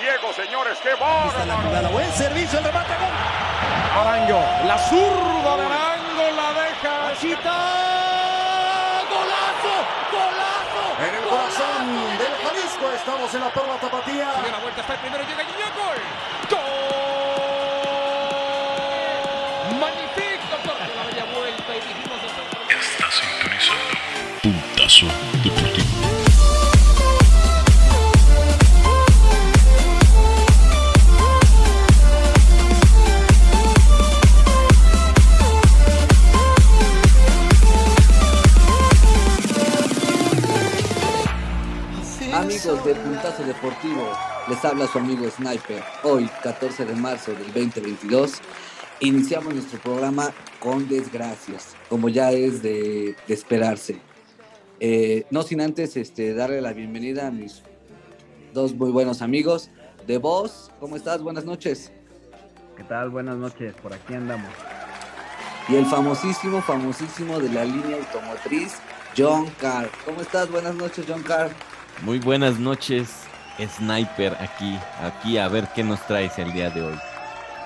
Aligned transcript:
ciego, 0.00 0.32
señores. 0.32 0.78
¡Qué 0.82 0.94
bárbaro! 0.94 1.88
Buen 1.90 2.12
servicio, 2.12 2.58
el 2.58 2.64
remate, 2.64 2.94
gol. 2.94 3.12
Arango, 4.00 4.40
la 4.66 4.78
zurda 4.78 5.56
de 5.56 5.64
Arango 5.64 6.30
la 6.36 6.52
deja. 6.60 7.12
Chita. 7.20 7.56
¡Golazo! 9.10 9.74
¡Golazo! 10.12 10.84
En 11.02 11.14
el 11.14 11.24
corazón 11.28 11.84
del 12.18 12.34
Jalisco 12.42 12.86
estamos 12.94 13.34
en 13.34 13.40
la 13.40 13.50
perla 13.50 13.76
tapatía. 13.80 14.32
Sigue 14.36 14.50
la 14.52 14.58
vuelta, 14.58 14.80
está 14.80 14.94
el 14.94 15.00
primero, 15.00 15.24
llega 15.24 15.42
Guiñac, 15.42 15.74
gol. 15.74 15.98
¡Gol! 16.50 16.58
Magnífico, 19.80 20.56
porque 20.64 20.94
la 20.94 21.02
bella 21.04 21.24
vuelta 21.34 21.70
y 21.74 21.80
dijimos 21.80 22.18
Está 22.68 23.06
sintonizando 23.10 23.94
Puntazo 24.42 25.06
Deportivo. 25.42 25.77
De 42.88 42.94
Puntazo 42.94 43.44
Deportivo, 43.44 44.08
les 44.48 44.64
habla 44.64 44.86
su 44.86 44.96
amigo 44.96 45.28
Sniper. 45.28 45.82
Hoy, 46.04 46.26
14 46.42 46.86
de 46.86 46.94
marzo 46.94 47.32
del 47.32 47.52
2022, 47.52 48.40
iniciamos 49.00 49.52
nuestro 49.52 49.78
programa 49.78 50.32
con 50.58 50.88
desgracias, 50.88 51.76
como 51.90 52.08
ya 52.08 52.32
es 52.32 52.62
de, 52.62 53.14
de 53.26 53.34
esperarse. 53.34 54.00
Eh, 54.80 55.26
no 55.30 55.42
sin 55.42 55.60
antes 55.60 55.98
este, 55.98 56.32
darle 56.32 56.62
la 56.62 56.72
bienvenida 56.72 57.26
a 57.26 57.30
mis 57.30 57.62
dos 58.54 58.72
muy 58.74 58.90
buenos 58.90 59.20
amigos. 59.20 59.68
De 60.06 60.16
vos, 60.16 60.70
¿cómo 60.80 60.96
estás? 60.96 61.20
Buenas 61.20 61.44
noches. 61.44 61.92
¿Qué 62.74 62.84
tal? 62.84 63.10
Buenas 63.10 63.36
noches, 63.36 63.74
por 63.82 63.92
aquí 63.92 64.14
andamos. 64.14 64.50
Y 65.68 65.76
el 65.76 65.84
famosísimo, 65.84 66.62
famosísimo 66.62 67.38
de 67.38 67.50
la 67.50 67.66
línea 67.66 67.98
automotriz, 67.98 68.78
John 69.14 69.44
Carr. 69.60 69.90
¿Cómo 70.06 70.22
estás? 70.22 70.50
Buenas 70.50 70.74
noches, 70.74 71.04
John 71.06 71.22
Carr. 71.22 71.50
Muy 72.02 72.20
buenas 72.20 72.60
noches, 72.60 73.08
Sniper, 73.76 74.32
aquí, 74.34 74.78
aquí 75.02 75.36
a 75.36 75.48
ver 75.48 75.66
qué 75.74 75.82
nos 75.82 76.06
traes 76.06 76.38
el 76.38 76.52
día 76.52 76.70
de 76.70 76.82
hoy. 76.82 76.94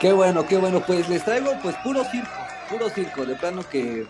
Qué 0.00 0.14
bueno, 0.14 0.46
qué 0.46 0.56
bueno. 0.56 0.82
Pues 0.86 1.06
les 1.10 1.22
traigo 1.22 1.50
pues 1.62 1.76
puro 1.84 2.02
circo, 2.04 2.30
puro 2.70 2.88
circo. 2.88 3.26
De 3.26 3.36
plano 3.36 3.62
que 3.70 4.06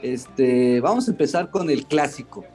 este, 0.00 0.80
vamos 0.80 1.08
a 1.08 1.10
empezar 1.10 1.50
con 1.50 1.68
el 1.68 1.86
clásico. 1.86 2.46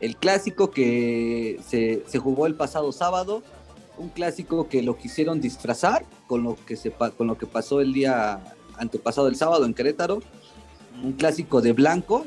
El 0.00 0.16
clásico 0.16 0.70
que 0.70 1.60
se, 1.68 2.04
se 2.06 2.18
jugó 2.18 2.46
el 2.46 2.54
pasado 2.54 2.90
sábado. 2.90 3.42
Un 3.98 4.08
clásico 4.08 4.66
que 4.66 4.82
lo 4.82 4.96
quisieron 4.96 5.42
disfrazar 5.42 6.06
con 6.26 6.42
lo 6.42 6.56
que, 6.64 6.76
se, 6.76 6.90
con 6.90 7.26
lo 7.26 7.36
que 7.36 7.46
pasó 7.46 7.82
el 7.82 7.92
día 7.92 8.40
antepasado 8.78 9.28
el 9.28 9.36
sábado 9.36 9.66
en 9.66 9.74
Querétaro. 9.74 10.22
Un 11.02 11.12
clásico 11.12 11.60
de 11.60 11.72
blanco 11.72 12.26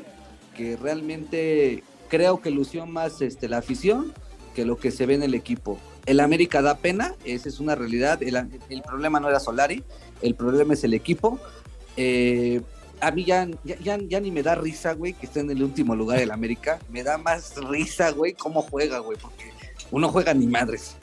que 0.56 0.76
realmente 0.76 1.82
creo 2.08 2.40
que 2.40 2.52
lució 2.52 2.86
más 2.86 3.20
este, 3.20 3.48
la 3.48 3.58
afición 3.58 4.14
que 4.56 4.64
lo 4.64 4.78
que 4.78 4.90
se 4.90 5.04
ve 5.04 5.12
en 5.14 5.22
el 5.22 5.34
equipo. 5.34 5.78
El 6.06 6.18
América 6.18 6.62
da 6.62 6.78
pena, 6.78 7.14
esa 7.26 7.46
es 7.50 7.60
una 7.60 7.74
realidad. 7.74 8.22
El, 8.22 8.82
problema 8.82 9.20
no 9.20 9.28
era 9.28 9.38
Solari, 9.38 9.84
el 10.22 10.34
problema 10.34 10.72
es 10.72 10.82
el 10.82 10.94
equipo. 10.94 11.38
Eh, 11.98 12.62
a 13.02 13.10
mí 13.10 13.26
ya, 13.26 13.44
ni 13.46 14.30
me 14.30 14.42
da 14.42 14.54
risa, 14.54 14.94
güey, 14.94 15.12
que 15.12 15.26
esté 15.26 15.40
en 15.40 15.50
el 15.50 15.62
último 15.62 15.94
lugar 15.94 16.18
del 16.18 16.30
América. 16.30 16.78
Me 16.88 17.02
da 17.02 17.18
más 17.18 17.54
risa, 17.68 18.12
güey, 18.12 18.32
cómo 18.32 18.62
juega, 18.62 19.00
güey, 19.00 19.18
porque 19.20 19.52
uno 19.90 20.08
juega 20.08 20.32
ni 20.32 20.46
madres. 20.46 20.96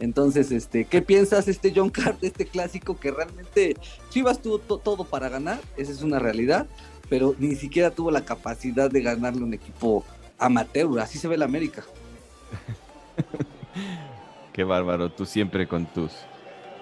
Entonces, 0.00 0.52
este, 0.52 0.84
¿qué 0.84 1.00
piensas, 1.00 1.48
este 1.48 1.72
John 1.74 1.88
Carr, 1.88 2.20
de 2.20 2.26
este 2.26 2.44
clásico 2.44 3.00
que 3.00 3.10
realmente 3.10 3.74
Chivas 4.10 4.42
tuvo 4.42 4.58
to- 4.58 4.78
todo 4.78 5.04
para 5.04 5.30
ganar? 5.30 5.62
Esa 5.78 5.92
es 5.92 6.02
una 6.02 6.18
realidad, 6.18 6.66
pero 7.08 7.34
ni 7.38 7.56
siquiera 7.56 7.90
tuvo 7.90 8.10
la 8.10 8.26
capacidad 8.26 8.90
de 8.90 9.00
ganarle 9.00 9.42
un 9.42 9.54
equipo 9.54 10.04
amateur. 10.38 11.00
Así 11.00 11.18
se 11.18 11.26
ve 11.26 11.36
el 11.36 11.42
América. 11.42 11.82
Qué 14.52 14.64
bárbaro, 14.64 15.10
tú 15.10 15.26
siempre 15.26 15.66
con 15.68 15.86
tus 15.86 16.12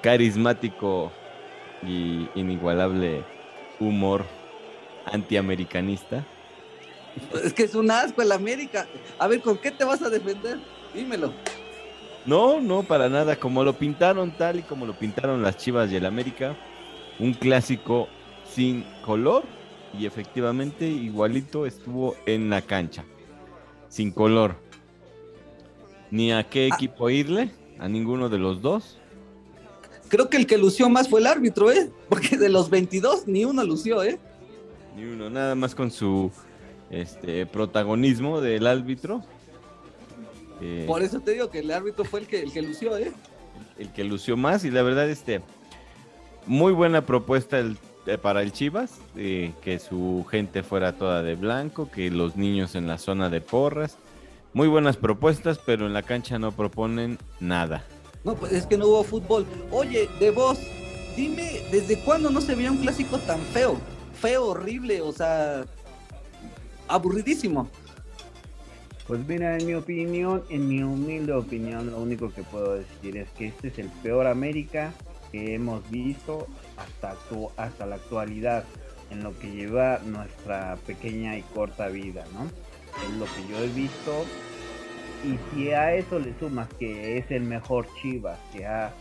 carismático 0.02 1.12
y 1.82 2.28
inigualable 2.34 3.24
humor 3.80 4.24
antiamericanista. 5.04 6.24
Es 7.44 7.54
que 7.54 7.62
es 7.62 7.74
un 7.74 7.90
asco 7.90 8.20
el 8.20 8.30
América. 8.30 8.86
A 9.18 9.26
ver, 9.26 9.40
¿con 9.40 9.56
qué 9.56 9.70
te 9.70 9.84
vas 9.84 10.02
a 10.02 10.10
defender? 10.10 10.58
Dímelo. 10.94 11.32
No, 12.26 12.60
no, 12.60 12.82
para 12.82 13.08
nada, 13.08 13.36
como 13.36 13.64
lo 13.64 13.78
pintaron 13.78 14.36
tal 14.36 14.58
y 14.58 14.62
como 14.62 14.84
lo 14.84 14.98
pintaron 14.98 15.42
las 15.42 15.56
Chivas 15.56 15.90
y 15.90 15.96
el 15.96 16.04
América, 16.04 16.56
un 17.18 17.32
clásico 17.32 18.08
sin 18.44 18.84
color 19.00 19.44
y 19.92 20.06
efectivamente 20.06 20.86
igualito 20.86 21.66
estuvo 21.66 22.16
en 22.26 22.50
la 22.50 22.62
cancha, 22.62 23.04
sin 23.88 24.10
color. 24.10 24.65
Ni 26.10 26.32
a 26.32 26.44
qué 26.44 26.66
equipo 26.68 27.10
irle, 27.10 27.50
a 27.78 27.88
ninguno 27.88 28.28
de 28.28 28.38
los 28.38 28.62
dos. 28.62 28.98
Creo 30.08 30.30
que 30.30 30.36
el 30.36 30.46
que 30.46 30.56
lució 30.56 30.88
más 30.88 31.08
fue 31.08 31.20
el 31.20 31.26
árbitro, 31.26 31.70
¿eh? 31.72 31.90
Porque 32.08 32.36
de 32.36 32.48
los 32.48 32.70
22 32.70 33.26
ni 33.26 33.44
uno 33.44 33.64
lució, 33.64 34.02
¿eh? 34.04 34.18
Ni 34.96 35.04
uno, 35.04 35.28
nada 35.30 35.54
más 35.54 35.74
con 35.74 35.90
su 35.90 36.30
este 36.90 37.44
protagonismo 37.46 38.40
del 38.40 38.66
árbitro. 38.66 39.22
eh, 40.60 40.84
Por 40.86 41.02
eso 41.02 41.18
te 41.20 41.32
digo 41.32 41.50
que 41.50 41.58
el 41.58 41.70
árbitro 41.72 42.04
fue 42.04 42.20
el 42.20 42.26
que, 42.26 42.40
el 42.42 42.52
que 42.52 42.62
lució, 42.62 42.96
¿eh? 42.96 43.12
el 43.78 43.92
que 43.92 44.04
lució 44.04 44.36
más 44.36 44.64
y 44.64 44.70
la 44.70 44.82
verdad 44.82 45.10
este 45.10 45.42
muy 46.46 46.72
buena 46.72 47.04
propuesta 47.04 47.58
el- 47.58 47.76
eh, 48.06 48.16
para 48.16 48.40
el 48.40 48.52
Chivas 48.52 48.92
eh, 49.16 49.52
que 49.60 49.78
su 49.80 50.24
gente 50.30 50.62
fuera 50.62 50.92
toda 50.96 51.22
de 51.22 51.34
blanco 51.34 51.90
que 51.90 52.10
los 52.10 52.36
niños 52.36 52.74
en 52.76 52.86
la 52.86 52.96
zona 52.98 53.28
de 53.28 53.40
porras 53.42 53.98
muy 54.56 54.68
buenas 54.68 54.96
propuestas 54.96 55.58
pero 55.58 55.84
en 55.86 55.92
la 55.92 56.02
cancha 56.02 56.38
no 56.38 56.50
proponen 56.50 57.18
nada 57.40 57.84
No, 58.24 58.34
pues 58.34 58.52
es 58.52 58.64
que 58.64 58.78
no 58.78 58.86
hubo 58.86 59.04
fútbol. 59.04 59.44
Oye, 59.70 60.08
de 60.18 60.30
vos, 60.30 60.58
dime, 61.14 61.60
¿desde 61.70 61.98
cuándo 61.98 62.30
no 62.30 62.40
se 62.40 62.54
veía 62.54 62.72
un 62.72 62.78
clásico 62.78 63.18
tan 63.18 63.38
feo? 63.52 63.76
Feo, 64.18 64.46
horrible, 64.46 65.02
o 65.02 65.12
sea, 65.12 65.64
aburridísimo. 66.88 67.68
Pues 69.06 69.20
mira, 69.28 69.58
en 69.58 69.66
mi 69.66 69.74
opinión, 69.74 70.42
en 70.48 70.66
mi 70.66 70.82
humilde 70.82 71.34
opinión, 71.34 71.90
lo 71.90 71.98
único 71.98 72.32
que 72.32 72.42
puedo 72.42 72.76
decir 72.76 73.18
es 73.18 73.28
que 73.32 73.48
este 73.48 73.68
es 73.68 73.78
el 73.78 73.90
peor 74.02 74.26
América 74.26 74.94
que 75.30 75.54
hemos 75.54 75.88
visto 75.90 76.46
hasta, 76.78 77.14
hasta 77.58 77.86
la 77.86 77.96
actualidad, 77.96 78.64
en 79.10 79.22
lo 79.22 79.38
que 79.38 79.52
lleva 79.52 80.00
nuestra 80.04 80.76
pequeña 80.86 81.36
y 81.36 81.42
corta 81.42 81.88
vida, 81.88 82.24
¿no? 82.32 82.50
Es 83.04 83.16
lo 83.16 83.24
que 83.24 83.46
yo 83.48 83.58
he 83.58 83.68
visto. 83.68 84.24
Y 85.24 85.38
si 85.54 85.70
a 85.70 85.94
eso 85.94 86.18
le 86.18 86.38
sumas 86.38 86.68
que 86.78 87.18
es 87.18 87.30
el 87.30 87.42
mejor 87.42 87.86
Chivas 88.00 88.38
que 88.52 88.66
ha 88.66 88.92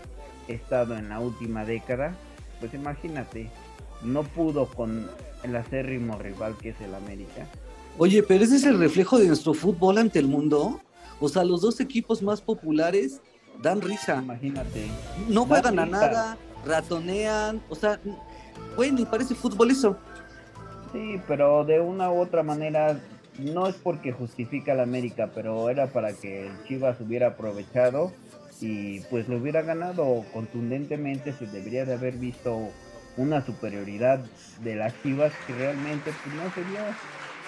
estado 0.47 0.97
en 0.97 1.09
la 1.09 1.19
última 1.19 1.65
década, 1.65 2.15
pues 2.59 2.73
imagínate, 2.73 3.49
no 4.01 4.23
pudo 4.23 4.67
con 4.67 5.09
el 5.43 5.55
acérrimo 5.55 6.17
rival 6.17 6.55
que 6.57 6.69
es 6.69 6.81
el 6.81 6.95
América. 6.95 7.47
Oye, 7.97 8.23
pero 8.23 8.43
ese 8.43 8.57
es 8.57 8.63
el 8.65 8.79
reflejo 8.79 9.17
de 9.17 9.27
nuestro 9.27 9.53
fútbol 9.53 9.97
ante 9.97 10.19
el 10.19 10.27
mundo. 10.27 10.81
O 11.19 11.29
sea, 11.29 11.43
los 11.43 11.61
dos 11.61 11.79
equipos 11.79 12.21
más 12.21 12.41
populares 12.41 13.21
dan 13.61 13.81
risa. 13.81 14.21
Imagínate. 14.21 14.87
No 15.29 15.45
juegan 15.45 15.79
a 15.79 15.85
nada, 15.85 16.37
ratonean, 16.65 17.61
o 17.69 17.75
sea, 17.75 17.99
güey, 18.75 18.91
ni 18.91 19.05
parece 19.05 19.35
fútbol 19.35 19.71
eso. 19.71 19.97
Sí, 20.91 21.21
pero 21.27 21.63
de 21.63 21.79
una 21.79 22.11
u 22.11 22.19
otra 22.19 22.43
manera, 22.43 22.99
no 23.39 23.67
es 23.67 23.75
porque 23.75 24.11
justifica 24.11 24.73
la 24.73 24.83
América, 24.83 25.29
pero 25.33 25.69
era 25.69 25.87
para 25.87 26.13
que 26.13 26.47
el 26.47 26.63
Chivas 26.63 26.99
hubiera 27.01 27.27
aprovechado 27.27 28.11
y 28.61 29.01
pues 29.01 29.27
lo 29.27 29.37
hubiera 29.37 29.61
ganado 29.61 30.23
contundentemente. 30.33 31.33
Se 31.33 31.45
debería 31.47 31.85
de 31.85 31.93
haber 31.93 32.15
visto 32.15 32.69
una 33.17 33.45
superioridad 33.45 34.23
de 34.61 34.75
las 34.75 34.93
Chivas 35.01 35.33
que 35.47 35.53
realmente 35.53 36.11
pues, 36.23 36.35
no 36.35 36.53
se 36.53 36.61
vio. 36.63 36.79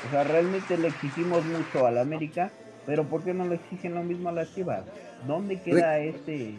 O 0.08 0.12
sea, 0.12 0.24
realmente 0.24 0.78
le 0.78 0.90
exigimos 0.90 1.44
mucho 1.46 1.88
a 1.88 1.92
la 1.92 2.02
América, 2.02 2.52
pero 2.86 3.06
¿por 3.06 3.24
qué 3.24 3.34
no 3.34 3.46
le 3.46 3.56
exigen 3.56 3.96
lo 3.96 4.04
mismo 4.04 4.30
a 4.30 4.34
las 4.34 4.54
Chivas? 4.54 4.84
¿Dónde 5.26 5.62
queda 5.62 6.00
este 6.00 6.56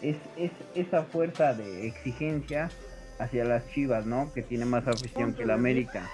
es, 0.00 0.16
es 0.36 0.52
esa 0.74 1.02
fuerza 1.02 1.54
de 1.54 1.86
exigencia 1.86 2.70
hacia 3.18 3.44
las 3.44 3.68
Chivas, 3.70 4.06
¿no? 4.06 4.32
Que 4.32 4.42
tiene 4.42 4.64
más 4.64 4.86
afición 4.86 5.34
que 5.34 5.44
la 5.44 5.54
América. 5.54 6.08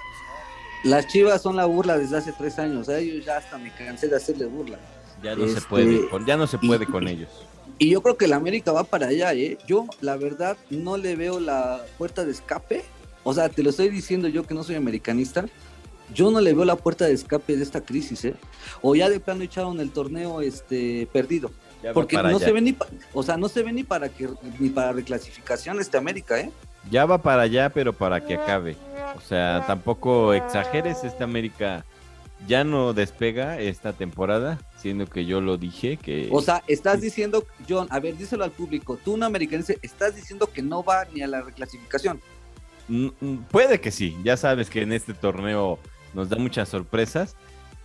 Las 0.82 1.06
chivas 1.06 1.42
son 1.42 1.56
la 1.56 1.66
burla 1.66 1.98
desde 1.98 2.16
hace 2.16 2.32
tres 2.32 2.58
años. 2.58 2.88
A 2.88 2.98
ellos 2.98 3.24
ya 3.24 3.36
hasta 3.36 3.58
me 3.58 3.70
cansé 3.72 4.08
de 4.08 4.16
hacerle 4.16 4.46
burla. 4.46 4.78
ya 5.22 5.36
no 5.36 5.44
se 5.46 5.52
Este, 5.58 5.68
puede 5.68 6.08
con, 6.08 6.24
ya 6.26 6.36
no 6.38 6.46
se 6.46 6.56
puede 6.58 6.84
y- 6.84 6.86
con 6.86 7.06
ellos 7.06 7.28
Y 7.78 7.90
yo 7.90 8.02
creo 8.02 8.16
que 8.16 8.26
la 8.26 8.36
América 8.36 8.72
va 8.72 8.84
para 8.84 9.08
allá, 9.08 9.32
¿eh? 9.34 9.58
Yo, 9.66 9.86
la 10.00 10.16
verdad, 10.16 10.56
no 10.70 10.96
le 10.96 11.16
veo 11.16 11.40
la 11.40 11.82
puerta 11.98 12.24
de 12.24 12.30
escape. 12.32 12.84
O 13.22 13.34
sea, 13.34 13.48
te 13.50 13.62
lo 13.62 13.70
estoy 13.70 13.88
diciendo 13.90 14.28
yo 14.28 14.44
que 14.46 14.54
no 14.54 14.62
soy 14.64 14.76
americanista. 14.76 15.44
Yo 16.14 16.30
no 16.30 16.40
le 16.40 16.52
veo 16.54 16.64
la 16.64 16.76
puerta 16.76 17.04
de 17.04 17.12
escape 17.12 17.56
de 17.56 17.62
esta 17.62 17.80
crisis, 17.82 18.24
¿eh? 18.24 18.34
O 18.82 18.94
ya 18.96 19.08
de 19.10 19.20
plano 19.20 19.42
echaron 19.44 19.78
el 19.80 19.90
torneo 19.92 20.40
este, 20.40 21.06
perdido. 21.12 21.50
Ya 21.82 21.92
Porque 21.94 22.16
no 22.16 22.28
allá. 22.28 22.38
se 22.40 22.52
ve 22.52 22.60
ni, 22.60 22.72
pa- 22.72 22.86
o 23.14 23.22
sea, 23.22 23.36
no 23.36 23.48
se 23.48 23.62
ve 23.62 23.72
ni 23.72 23.84
para 23.84 24.08
que 24.08 24.28
ni 24.58 24.68
para 24.70 24.92
reclasificación 24.92 25.80
este 25.80 25.96
América, 25.98 26.38
¿eh? 26.40 26.50
Ya 26.90 27.04
va 27.06 27.18
para 27.18 27.42
allá, 27.42 27.70
pero 27.70 27.92
para 27.92 28.24
que 28.24 28.34
acabe. 28.34 28.76
O 29.16 29.20
sea, 29.20 29.64
tampoco 29.66 30.34
exageres, 30.34 31.04
esta 31.04 31.24
América 31.24 31.84
ya 32.46 32.64
no 32.64 32.92
despega 32.92 33.58
esta 33.58 33.92
temporada, 33.92 34.58
siendo 34.76 35.06
que 35.06 35.26
yo 35.26 35.40
lo 35.40 35.58
dije 35.58 35.96
que 35.96 36.28
O 36.32 36.40
sea, 36.40 36.62
estás 36.66 37.00
diciendo, 37.00 37.44
John, 37.68 37.86
a 37.90 38.00
ver, 38.00 38.16
díselo 38.16 38.44
al 38.44 38.50
público, 38.50 38.98
tú 39.02 39.14
un 39.14 39.22
americanense, 39.22 39.78
estás 39.82 40.16
diciendo 40.16 40.46
que 40.46 40.62
no 40.62 40.82
va 40.82 41.04
ni 41.12 41.22
a 41.22 41.26
la 41.26 41.42
reclasificación. 41.42 42.20
Mm, 42.88 43.08
mm, 43.20 43.36
Puede 43.50 43.80
que 43.80 43.90
sí, 43.90 44.16
ya 44.24 44.36
sabes 44.36 44.70
que 44.70 44.82
en 44.82 44.92
este 44.92 45.14
torneo 45.14 45.78
nos 46.14 46.28
da 46.28 46.36
muchas 46.36 46.68
sorpresas. 46.68 47.36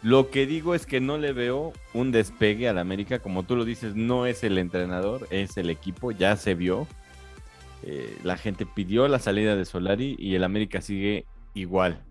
Lo 0.01 0.29
que 0.29 0.45
digo 0.45 0.75
es 0.75 0.85
que 0.85 0.99
no 0.99 1.17
le 1.17 1.33
veo 1.33 1.73
un 1.93 2.11
despegue 2.11 2.69
al 2.69 2.77
América, 2.77 3.19
como 3.19 3.43
tú 3.43 3.55
lo 3.55 3.65
dices, 3.65 3.95
no 3.95 4.25
es 4.25 4.43
el 4.43 4.57
entrenador, 4.57 5.27
es 5.31 5.57
el 5.57 5.69
equipo, 5.69 6.11
ya 6.11 6.37
se 6.37 6.53
vio. 6.53 6.87
Eh, 7.85 8.17
la 8.23 8.35
gente 8.37 8.65
pidió 8.65 9.07
la 9.07 9.19
salida 9.19 9.55
de 9.55 9.63
Solari 9.65 10.15
y 10.17 10.35
el 10.35 10.43
América 10.43 10.81
sigue 10.81 11.25
igual. 11.53 12.01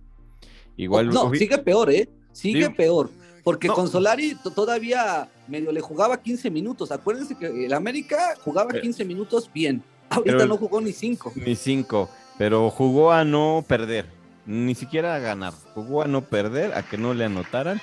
Igual. 0.77 1.11
no, 1.11 1.33
sigue 1.35 1.59
peor, 1.59 1.91
¿eh? 1.91 2.09
Sigue 2.33 2.67
Sí. 2.67 2.73
peor. 2.73 3.11
Porque 3.45 3.69
No. 3.69 3.75
con 3.75 3.89
Solari 3.89 4.35
to- 4.37 4.51
todavía 4.51 5.29
medio 5.49 5.71
le 5.71 5.81
jugaba 5.81 6.21
15 6.23 6.51
minutos. 6.51 6.91
Acuérdense 6.91 7.37
que 7.37 7.67
el 7.67 7.73
América 7.73 8.35
jugaba 8.43 8.71
Pero- 8.71 8.83
15 8.83 9.05
minutos 9.05 9.51
bien. 9.53 9.83
Ahorita 10.11 10.37
pero- 10.39 10.49
no 10.49 10.57
jugó 10.57 10.81
ni 10.81 10.93
5. 10.93 11.33
Ni 11.37 11.55
cinco, 11.57 12.09
pero 12.39 12.71
jugó 12.71 13.13
a 13.13 13.25
no 13.25 13.65
perder, 13.67 14.07
ni 14.47 14.75
siquiera 14.75 15.15
a 15.15 15.19
ganar. 15.19 15.53
Jugó 15.75 16.03
a 16.03 16.07
no 16.07 16.23
perder, 16.25 16.73
a 16.75 16.83
que 16.83 16.97
no 16.99 17.15
le 17.15 17.25
anotaran. 17.25 17.81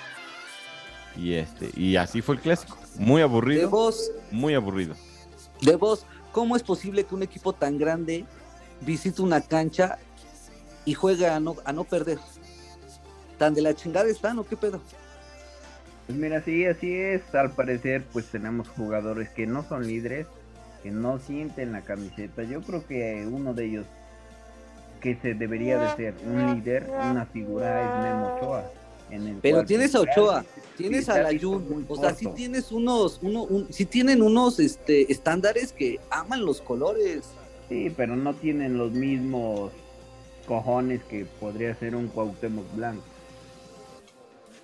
Y 1.18 1.34
este, 1.34 1.70
y 1.76 1.96
así 1.98 2.22
fue 2.22 2.36
el 2.36 2.42
clásico. 2.42 2.78
Muy 2.98 3.18
De 3.18 3.24
aburrido, 3.24 3.70
vos, 3.70 4.12
muy 4.32 4.54
aburrido. 4.54 4.96
de 5.62 5.76
vos, 5.76 6.06
¿cómo 6.32 6.56
es 6.56 6.64
posible 6.64 7.04
que 7.04 7.16
un 7.16 7.24
equipo 7.24 7.54
tan 7.54 7.78
grande 7.78 8.26
visite 8.82 9.22
una 9.22 9.42
cancha 9.42 9.98
y 10.86 10.94
juegue 10.94 11.28
a 11.28 11.40
no, 11.40 11.56
a 11.66 11.74
no 11.74 11.84
perder? 11.84 12.20
¿Tan 13.38 13.54
de 13.54 13.62
la 13.62 13.74
chingada 13.74 14.10
están 14.10 14.40
o 14.40 14.44
qué 14.44 14.56
pedo? 14.56 14.82
Pues 16.08 16.18
mira, 16.18 16.42
sí, 16.44 16.66
así 16.66 16.94
es. 16.94 17.34
Al 17.34 17.52
parecer, 17.52 18.04
pues 18.12 18.28
tenemos 18.28 18.68
jugadores 18.70 19.30
que 19.30 19.48
no 19.48 19.64
son 19.64 19.88
líderes, 19.88 20.28
que 20.84 20.92
no 20.92 21.20
sienten 21.20 21.72
la 21.72 21.82
camiseta. 21.82 22.44
Yo 22.44 22.62
creo 22.62 22.86
que 22.86 23.28
uno 23.30 23.54
de 23.54 23.66
ellos 23.66 23.86
que 25.00 25.16
se 25.16 25.34
debería 25.34 25.80
de 25.80 25.96
ser 25.96 26.16
un 26.26 26.56
líder, 26.56 26.88
una 26.90 27.26
figura, 27.26 27.82
es 27.82 28.04
Memo 28.04 28.36
Ochoa. 28.36 28.81
En 29.12 29.28
el 29.28 29.36
Pero 29.38 29.66
tienes 29.66 29.94
a 29.96 30.02
Ochoa, 30.02 30.46
tienes 30.78 31.10
a 31.10 31.22
la 31.22 31.40
Jun, 31.40 31.86
o 31.88 31.96
sea, 31.98 32.16
sí 32.16 32.28
tienes 32.36 32.72
unos, 32.72 33.20
uno, 33.22 33.44
un, 33.44 33.72
sí 33.72 33.86
tienen 33.86 34.22
unos 34.22 34.60
este, 34.60 35.12
estándares 35.12 35.74
que 35.74 36.00
aman 36.10 36.46
los 36.46 36.62
colores. 36.62 37.26
Sí, 37.70 37.94
pero 37.96 38.16
no 38.16 38.34
tienen 38.34 38.78
los 38.78 38.92
mismos 38.92 39.72
cojones 40.46 41.04
que 41.04 41.26
podría 41.26 41.74
ser 41.76 41.96
un 41.96 42.08
Cuauhtémoc 42.08 42.66
Blanco. 42.76 43.04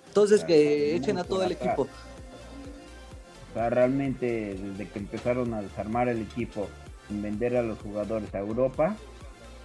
Entonces 0.08 0.44
que 0.44 0.96
echen 0.96 1.18
a 1.18 1.24
todo 1.24 1.42
el 1.44 1.52
atrás. 1.52 1.68
equipo. 1.68 1.82
O 1.82 3.54
sea, 3.54 3.70
realmente 3.70 4.56
desde 4.60 4.88
que 4.88 4.98
empezaron 4.98 5.54
a 5.54 5.62
desarmar 5.62 6.08
el 6.08 6.20
equipo, 6.20 6.68
en 7.10 7.22
vender 7.22 7.56
a 7.56 7.62
los 7.62 7.78
jugadores 7.78 8.34
a 8.34 8.40
Europa, 8.40 8.96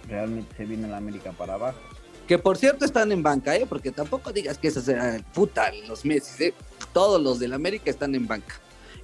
realmente 0.08 0.54
se 0.56 0.64
viene 0.64 0.88
la 0.88 0.96
América 0.96 1.32
para 1.32 1.54
abajo. 1.54 1.78
Que 2.26 2.38
por 2.38 2.56
cierto 2.56 2.84
están 2.84 3.12
en 3.12 3.22
banca, 3.22 3.54
¿eh? 3.56 3.66
Porque 3.68 3.90
tampoco 3.90 4.32
digas 4.32 4.58
que 4.58 4.68
esos 4.68 4.88
eran 4.88 5.22
puta 5.34 5.70
los 5.86 6.04
Messi, 6.04 6.44
¿eh? 6.44 6.54
Todos 6.92 7.20
los 7.20 7.38
del 7.38 7.52
América 7.52 7.90
están 7.90 8.14
en 8.14 8.26
banca, 8.26 8.54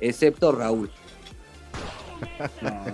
excepto 0.01 0.53
Raúl. 0.53 0.91
No, 2.61 2.85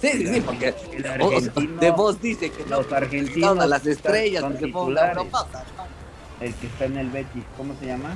Sí, 0.00 0.08
sí, 0.12 0.26
sí, 0.26 0.40
porque 0.42 0.74
el 0.92 1.80
de 1.80 1.90
vos 1.90 2.20
dice 2.20 2.50
que 2.50 2.64
no, 2.66 2.82
los 2.82 2.92
argentinos 2.92 3.54
todas 3.54 3.68
las 3.68 3.86
estrellas 3.86 4.44
el 6.40 6.54
que 6.54 6.66
está 6.66 6.84
en 6.84 6.98
el 6.98 7.10
Betis, 7.10 7.44
¿cómo 7.56 7.74
se 7.80 7.86
llama? 7.86 8.14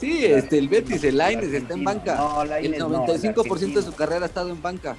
Sí, 0.00 0.24
este, 0.24 0.58
el 0.58 0.68
Betis, 0.68 1.04
el 1.04 1.16
Lainez 1.16 1.52
está 1.52 1.74
en 1.74 1.84
banca. 1.84 2.16
No, 2.16 2.42
El 2.42 2.48
Lainez 2.50 2.78
no, 2.80 2.86
el 2.86 3.20
95% 3.20 3.74
de 3.74 3.82
su 3.82 3.94
carrera 3.94 4.24
ha 4.24 4.26
estado 4.26 4.50
en 4.50 4.60
banca. 4.60 4.96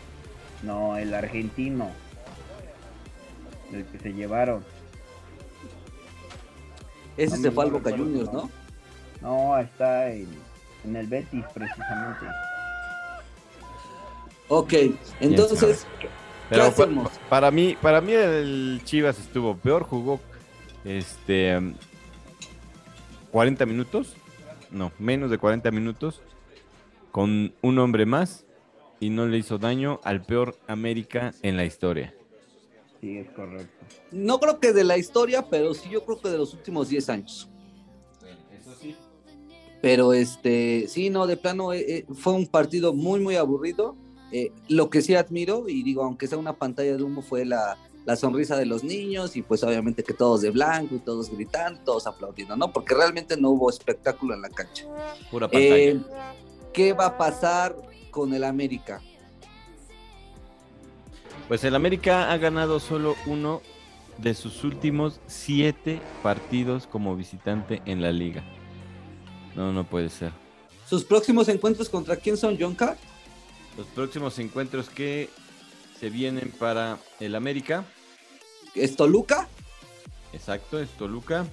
No, 0.62 0.98
el 0.98 1.14
argentino. 1.14 1.90
El 3.74 3.84
que 3.86 4.00
se 4.00 4.14
llevaron. 4.14 4.64
Ese 7.18 7.38
No 7.38 7.42
se 7.44 7.52
fue 7.52 7.64
al 7.66 7.72
no 7.72 7.78
Boca 7.80 7.92
Juniors, 7.92 8.32
¿no? 8.34 8.50
No, 9.22 9.58
está 9.58 10.10
en, 10.12 10.28
en 10.84 10.96
el 10.96 11.08
Betis 11.08 11.46
precisamente. 11.54 12.26
Ok, 14.50 14.74
entonces, 15.20 15.88
¿qué 16.00 16.10
Pero 16.50 16.64
pa- 16.66 16.84
hacemos? 16.84 17.12
para 17.30 17.50
mí, 17.52 17.78
para 17.82 18.02
mí 18.02 18.12
el 18.14 18.82
Chivas 18.84 19.18
estuvo 19.20 19.56
peor, 19.56 19.84
jugó 19.84 20.20
este 20.84 21.58
um, 21.58 21.74
40 23.32 23.66
minutos, 23.66 24.16
no, 24.70 24.92
menos 25.00 25.32
de 25.32 25.38
40 25.38 25.72
minutos, 25.72 26.22
con 27.12 27.54
un 27.62 27.80
hombre 27.80 28.06
más 28.06 28.46
y 29.00 29.10
no 29.10 29.26
le 29.26 29.38
hizo 29.38 29.58
daño 29.58 30.00
al 30.04 30.22
peor 30.22 30.56
América 30.68 31.34
en 31.42 31.58
la 31.58 31.66
historia. 31.66 32.14
Sí, 33.04 33.18
es 33.18 33.30
correcto. 33.32 33.86
No 34.14 34.40
creo 34.40 34.62
que 34.62 34.72
de 34.72 34.86
la 34.86 34.98
historia, 34.98 35.50
pero 35.50 35.74
sí 35.74 35.90
yo 35.90 36.06
creo 36.06 36.22
que 36.22 36.30
de 36.30 36.38
los 36.38 36.54
últimos 36.54 36.88
10 36.88 37.10
años. 37.10 37.50
Pero 39.82 40.14
este, 40.14 40.88
sí, 40.88 41.10
no, 41.10 41.28
de 41.28 41.36
plano 41.36 41.74
eh, 41.74 41.98
eh, 41.98 42.06
fue 42.14 42.32
un 42.32 42.48
partido 42.48 42.94
muy, 42.94 43.20
muy 43.20 43.36
aburrido. 43.36 43.98
Eh, 44.32 44.54
lo 44.70 44.90
que 44.90 45.02
sí 45.02 45.16
admiro, 45.16 45.68
y 45.68 45.84
digo, 45.84 46.02
aunque 46.02 46.28
sea 46.28 46.38
una 46.38 46.54
pantalla 46.54 46.96
de 46.96 47.04
humo, 47.04 47.22
fue 47.22 47.44
la, 47.44 47.78
la 48.06 48.16
sonrisa 48.16 48.56
de 48.56 48.68
los 48.68 48.86
niños 48.86 49.36
y 49.36 49.42
pues 49.42 49.66
obviamente 49.66 50.02
que 50.02 50.14
todos 50.14 50.40
de 50.40 50.52
blanco 50.52 50.96
y 50.96 51.00
todos 51.00 51.30
gritando, 51.30 51.82
todos 51.82 52.08
aplaudiendo, 52.08 52.56
¿no? 52.56 52.72
Porque 52.72 52.96
realmente 52.96 53.36
no 53.36 53.50
hubo 53.50 53.70
espectáculo 53.70 54.34
en 54.34 54.44
la 54.44 54.50
cancha. 54.50 54.86
Pura 55.30 55.50
pantalla. 55.50 55.76
Eh, 55.76 56.02
¿Qué 56.72 56.94
va 56.94 57.08
a 57.08 57.18
pasar 57.18 57.76
con 58.12 58.34
el 58.34 58.46
América? 58.46 59.02
Pues 61.48 61.64
el 61.64 61.76
América 61.76 62.32
ha 62.32 62.38
ganado 62.38 62.80
solo 62.80 63.16
uno 63.26 63.62
de 64.18 64.34
sus 64.34 64.64
últimos 64.64 65.20
siete 65.28 66.00
partidos 66.22 66.88
como 66.88 67.16
visitante 67.16 67.82
en 67.86 68.02
la 68.02 68.12
liga. 68.12 68.44
No, 69.56 69.72
no 69.74 69.84
puede 69.84 70.10
ser. 70.10 70.32
¿Sus 70.88 71.04
próximos 71.04 71.48
encuentros 71.50 71.90
contra 71.90 72.16
quién 72.16 72.38
son, 72.38 72.58
Jonka? 72.60 72.98
Los 73.78 73.88
próximos 73.88 74.38
encuentros 74.40 74.90
que 74.90 75.30
se 76.00 76.10
vienen 76.10 76.52
para 76.60 76.98
el 77.20 77.36
América, 77.36 77.86
¿Es 78.76 78.96
Toluca? 78.96 79.48
exacto, 80.34 80.80
es 80.80 80.90
Toluca. 80.90 81.46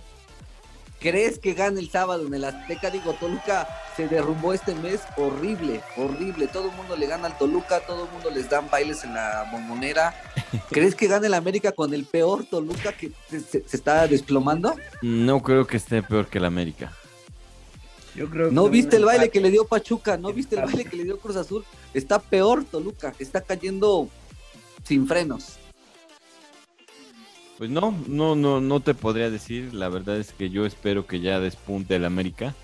¿Crees 1.01 1.39
que 1.39 1.55
gane 1.55 1.81
el 1.81 1.91
sábado 1.91 2.27
en 2.27 2.35
el 2.35 2.45
Azteca? 2.45 2.91
Digo, 2.91 3.15
Toluca 3.15 3.67
se 3.97 4.07
derrumbó 4.07 4.53
este 4.53 4.75
mes 4.75 5.01
horrible, 5.17 5.81
horrible. 5.97 6.47
Todo 6.47 6.69
el 6.71 6.77
mundo 6.77 6.95
le 6.95 7.07
gana 7.07 7.27
al 7.29 7.39
Toluca, 7.39 7.81
todo 7.81 8.05
el 8.05 8.11
mundo 8.13 8.31
les 8.31 8.51
dan 8.51 8.69
bailes 8.71 9.03
en 9.05 9.15
la 9.15 9.49
bombonera. 9.51 10.15
¿Crees 10.71 10.95
que 10.95 11.07
gane 11.07 11.27
el 11.29 11.35
América 11.35 11.73
con 11.73 11.95
el 11.95 12.05
peor 12.05 12.45
Toluca 12.45 12.93
que 12.93 13.11
se, 13.31 13.41
se- 13.41 13.65
se 13.67 13.77
está 13.77 14.07
desplomando? 14.07 14.77
No 15.01 15.43
creo 15.43 15.67
que 15.67 15.79
esté 15.79 16.03
peor 16.03 16.27
que 16.27 16.37
el 16.39 16.45
América. 16.45 16.93
Yo 18.15 18.29
creo 18.29 18.49
que 18.51 18.55
¿No 18.55 18.69
viste 18.69 18.97
el 18.97 19.05
baile 19.07 19.31
que 19.31 19.41
le 19.41 19.51
dio 19.51 19.65
Pachuca? 19.67 20.17
¿No 20.19 20.33
viste 20.33 20.57
el 20.57 20.63
baile 20.67 20.85
que 20.85 20.97
le 20.97 21.05
dio 21.05 21.19
Cruz 21.19 21.37
Azul? 21.37 21.65
Está 21.95 22.19
peor 22.19 22.65
Toluca, 22.65 23.15
está 23.19 23.41
cayendo 23.41 24.09
sin 24.85 25.07
frenos. 25.09 25.57
Pues 27.61 27.69
no, 27.69 27.95
no, 28.07 28.37
no, 28.37 28.63
no 28.63 28.81
te 28.81 28.95
podría 28.95 29.29
decir. 29.29 29.75
La 29.75 29.91
verdad 29.91 30.17
es 30.17 30.33
que 30.33 30.49
yo 30.49 30.65
espero 30.65 31.07
que 31.07 31.21
ya 31.21 31.41
despunte 31.41 31.95
el 31.95 32.07
América, 32.07 32.55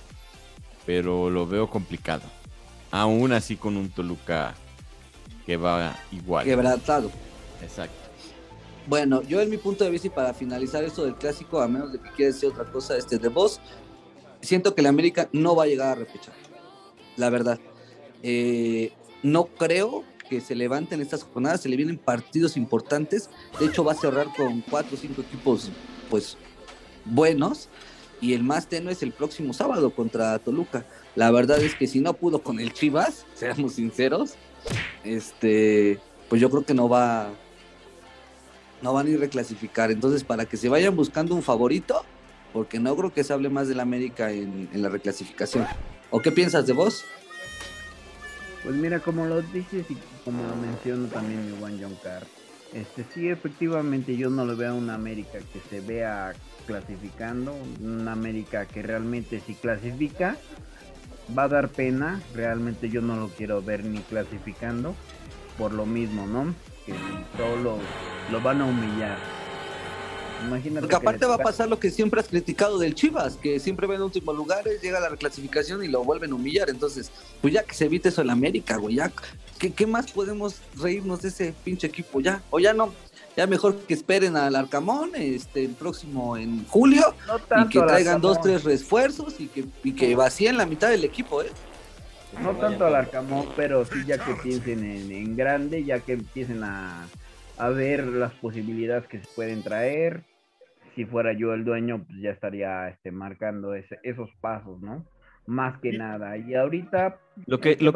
pero 0.86 1.28
lo 1.28 1.46
veo 1.46 1.68
complicado. 1.68 2.22
Aún 2.90 3.32
así 3.32 3.56
con 3.56 3.76
un 3.76 3.90
Toluca 3.90 4.54
que 5.44 5.58
va 5.58 5.94
igual. 6.12 6.46
Quebrantado. 6.46 7.10
Exacto. 7.62 7.94
Bueno, 8.86 9.20
yo 9.20 9.42
en 9.42 9.50
mi 9.50 9.58
punto 9.58 9.84
de 9.84 9.90
vista 9.90 10.06
y 10.06 10.10
para 10.10 10.32
finalizar 10.32 10.82
esto 10.82 11.04
del 11.04 11.16
clásico, 11.16 11.60
a 11.60 11.68
menos 11.68 11.92
de 11.92 11.98
que 11.98 12.10
quieras 12.12 12.36
decir 12.36 12.48
otra 12.48 12.64
cosa, 12.64 12.96
este 12.96 13.18
de 13.18 13.28
vos, 13.28 13.60
siento 14.40 14.74
que 14.74 14.80
el 14.80 14.86
América 14.86 15.28
no 15.30 15.54
va 15.54 15.64
a 15.64 15.66
llegar 15.66 15.88
a 15.88 15.94
repechar. 15.96 16.32
La 17.18 17.28
verdad. 17.28 17.60
Eh, 18.22 18.94
no 19.22 19.44
creo 19.44 20.04
que 20.28 20.40
se 20.40 20.54
levanten 20.54 21.00
estas 21.00 21.22
jornadas, 21.22 21.62
se 21.62 21.68
le 21.68 21.76
vienen 21.76 21.98
partidos 21.98 22.56
importantes. 22.56 23.30
De 23.58 23.66
hecho, 23.66 23.84
va 23.84 23.92
a 23.92 23.96
cerrar 23.96 24.28
con 24.36 24.60
cuatro 24.62 24.96
o 24.96 25.00
cinco 25.00 25.22
equipos, 25.22 25.70
pues, 26.10 26.36
buenos. 27.04 27.68
Y 28.20 28.32
el 28.32 28.42
más 28.42 28.68
tenue 28.68 28.92
es 28.92 29.02
el 29.02 29.12
próximo 29.12 29.52
sábado 29.52 29.90
contra 29.90 30.38
Toluca. 30.38 30.86
La 31.14 31.30
verdad 31.30 31.58
es 31.60 31.74
que 31.74 31.86
si 31.86 32.00
no 32.00 32.14
pudo 32.14 32.42
con 32.42 32.60
el 32.60 32.72
Chivas, 32.72 33.26
seamos 33.34 33.74
sinceros, 33.74 34.34
este, 35.04 36.00
pues 36.28 36.40
yo 36.40 36.50
creo 36.50 36.64
que 36.64 36.74
no 36.74 36.88
va, 36.88 37.28
no 38.82 38.92
van 38.92 39.06
a 39.06 39.10
ir 39.10 39.20
reclasificar. 39.20 39.90
Entonces, 39.90 40.24
para 40.24 40.46
que 40.46 40.56
se 40.56 40.68
vayan 40.68 40.96
buscando 40.96 41.34
un 41.34 41.42
favorito, 41.42 42.04
porque 42.52 42.80
no 42.80 42.96
creo 42.96 43.12
que 43.12 43.22
se 43.22 43.32
hable 43.32 43.50
más 43.50 43.68
del 43.68 43.80
América 43.80 44.32
en, 44.32 44.68
en 44.72 44.82
la 44.82 44.88
reclasificación. 44.88 45.66
¿O 46.10 46.20
qué 46.20 46.32
piensas 46.32 46.66
de 46.66 46.72
vos? 46.72 47.04
Pues 48.66 48.74
mira, 48.74 48.98
como 48.98 49.24
lo 49.26 49.42
dices 49.42 49.88
y 49.88 49.96
como 50.24 50.44
lo 50.44 50.56
menciono 50.56 51.06
también 51.06 51.46
mi 51.46 51.52
buen 51.52 51.80
John 51.80 51.94
Carr, 52.02 52.26
este 52.72 53.04
sí 53.04 53.28
efectivamente 53.28 54.16
yo 54.16 54.28
no 54.28 54.44
lo 54.44 54.56
veo 54.56 54.72
a 54.72 54.74
una 54.74 54.94
América 54.94 55.38
que 55.52 55.60
se 55.70 55.80
vea 55.80 56.34
clasificando, 56.66 57.54
una 57.80 58.10
América 58.10 58.66
que 58.66 58.82
realmente 58.82 59.40
si 59.46 59.54
clasifica 59.54 60.36
va 61.38 61.44
a 61.44 61.48
dar 61.48 61.68
pena, 61.68 62.20
realmente 62.34 62.90
yo 62.90 63.00
no 63.02 63.14
lo 63.14 63.28
quiero 63.28 63.62
ver 63.62 63.84
ni 63.84 64.00
clasificando 64.00 64.96
por 65.56 65.72
lo 65.72 65.86
mismo, 65.86 66.26
¿no? 66.26 66.52
Que 66.84 66.94
solo 67.36 67.78
lo 68.32 68.40
van 68.40 68.62
a 68.62 68.64
humillar. 68.64 69.45
Imagínate 70.44 70.80
Porque 70.80 70.88
que 70.88 70.96
aparte 70.96 71.20
les 71.20 71.30
va 71.30 71.34
a 71.34 71.38
pasar 71.38 71.68
lo 71.68 71.78
que 71.78 71.90
siempre 71.90 72.20
has 72.20 72.28
criticado 72.28 72.78
del 72.78 72.94
Chivas, 72.94 73.36
que 73.36 73.58
siempre 73.58 73.86
ven 73.86 74.02
últimos 74.02 74.36
lugares, 74.36 74.80
llega 74.82 74.98
a 74.98 75.00
la 75.00 75.08
reclasificación 75.08 75.82
y 75.82 75.88
lo 75.88 76.04
vuelven 76.04 76.32
a 76.32 76.34
humillar. 76.34 76.68
Entonces, 76.70 77.10
pues 77.40 77.54
ya 77.54 77.62
que 77.62 77.74
se 77.74 77.86
evite 77.86 78.10
eso 78.10 78.22
en 78.22 78.30
América, 78.30 78.76
güey, 78.76 78.96
ya, 78.96 79.12
¿qué, 79.58 79.72
qué 79.72 79.86
más 79.86 80.10
podemos 80.10 80.60
reírnos 80.78 81.22
de 81.22 81.28
ese 81.28 81.54
pinche 81.64 81.86
equipo? 81.86 82.20
Ya, 82.20 82.42
o 82.50 82.58
ya 82.58 82.74
no, 82.74 82.92
ya 83.36 83.46
mejor 83.46 83.76
que 83.76 83.94
esperen 83.94 84.36
al 84.36 84.56
Arcamón 84.56 85.10
este, 85.14 85.64
el 85.64 85.72
próximo 85.72 86.36
en 86.36 86.66
julio 86.66 87.14
no 87.26 87.36
y 87.36 87.40
tanto 87.42 87.70
que 87.70 87.78
al 87.80 87.86
traigan 87.86 88.20
dos, 88.20 88.40
tres 88.40 88.64
refuerzos 88.64 89.34
y 89.38 89.48
que, 89.48 89.64
y 89.84 89.92
que 89.92 90.14
vacíen 90.14 90.56
la 90.56 90.66
mitad 90.66 90.88
del 90.88 91.04
equipo, 91.04 91.42
¿eh? 91.42 91.50
No 92.40 92.54
tanto 92.56 92.86
al 92.86 92.94
Arcamón, 92.94 93.48
pero 93.56 93.84
sí 93.84 94.04
ya 94.06 94.18
que 94.18 94.34
piensen 94.34 94.84
en, 94.84 95.10
en 95.10 95.36
grande, 95.36 95.84
ya 95.84 96.00
que 96.00 96.14
empiecen 96.14 96.64
a, 96.64 97.06
a 97.58 97.68
ver 97.70 98.04
las 98.06 98.32
posibilidades 98.34 99.06
que 99.08 99.20
se 99.20 99.28
pueden 99.34 99.62
traer. 99.62 100.22
Si 100.94 101.04
fuera 101.04 101.32
yo 101.32 101.52
el 101.52 101.64
dueño, 101.64 102.04
pues 102.06 102.20
ya 102.20 102.30
estaría 102.30 102.88
este, 102.88 103.10
marcando 103.10 103.74
ese- 103.74 103.98
esos 104.02 104.30
pasos, 104.40 104.80
¿no? 104.80 105.04
Más 105.46 105.78
que 105.80 105.92
nada. 105.92 106.36
Y 106.38 106.54
ahorita 106.54 107.18
Lo 107.46 107.60
que, 107.60 107.72
el 107.72 107.84
lo, 107.84 107.92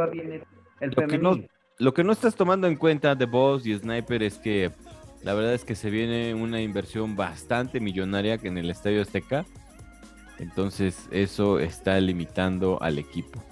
el 0.81 0.95
que 0.95 1.19
no- 1.19 1.39
lo 1.79 1.95
que 1.95 2.05
no 2.05 2.13
estás 2.13 2.37
tomando 2.37 2.67
en 2.67 2.77
cuenta 2.77 3.15
de 3.15 3.25
Boss 3.25 3.67
y 3.67 3.75
Sniper 3.77 4.23
es 4.23 4.39
que 4.39 4.71
la 5.23 5.35
verdad 5.35 5.55
es 5.55 5.65
que 5.65 5.75
se 5.75 5.91
viene 5.91 6.35
una 6.35 6.61
inversión 6.61 7.17
bastante 7.17 7.81
millonaria 7.81 8.39
que 8.39 8.49
en 8.49 8.59
el 8.59 8.71
Estadio 8.71 9.03
Azteca. 9.03 9.45
Entonces 10.39 11.09
eso 11.11 11.59
está 11.59 11.99
limitando 12.01 12.81
al 12.83 12.99
equipo. 12.99 13.43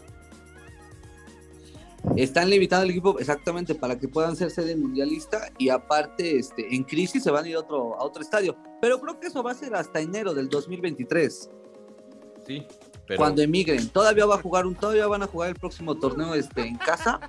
Están 2.16 2.48
limitando 2.50 2.84
el 2.84 2.90
equipo 2.90 3.18
exactamente 3.18 3.74
para 3.74 3.98
que 3.98 4.08
puedan 4.08 4.36
ser 4.36 4.50
sede 4.50 4.76
mundialista 4.76 5.50
y 5.58 5.68
aparte 5.68 6.38
este, 6.38 6.74
en 6.74 6.84
crisis 6.84 7.22
se 7.22 7.30
van 7.30 7.44
a 7.44 7.48
ir 7.48 7.56
a 7.56 7.60
otro, 7.60 7.96
a 7.96 8.04
otro 8.04 8.22
estadio. 8.22 8.56
Pero 8.80 9.00
creo 9.00 9.18
que 9.18 9.26
eso 9.26 9.42
va 9.42 9.52
a 9.52 9.54
ser 9.54 9.74
hasta 9.74 10.00
enero 10.00 10.34
del 10.34 10.48
2023, 10.48 11.50
Sí, 12.46 12.66
cuando 13.16 13.42
emigren. 13.42 13.88
Todavía 13.88 14.26
va 14.26 14.36
a 14.36 14.42
jugar 14.42 14.66
un, 14.66 14.74
todavía 14.74 15.06
van 15.06 15.22
a 15.22 15.26
jugar 15.26 15.50
el 15.50 15.54
próximo 15.54 15.96
torneo 15.96 16.34
este, 16.34 16.62
en 16.62 16.76
casa, 16.76 17.20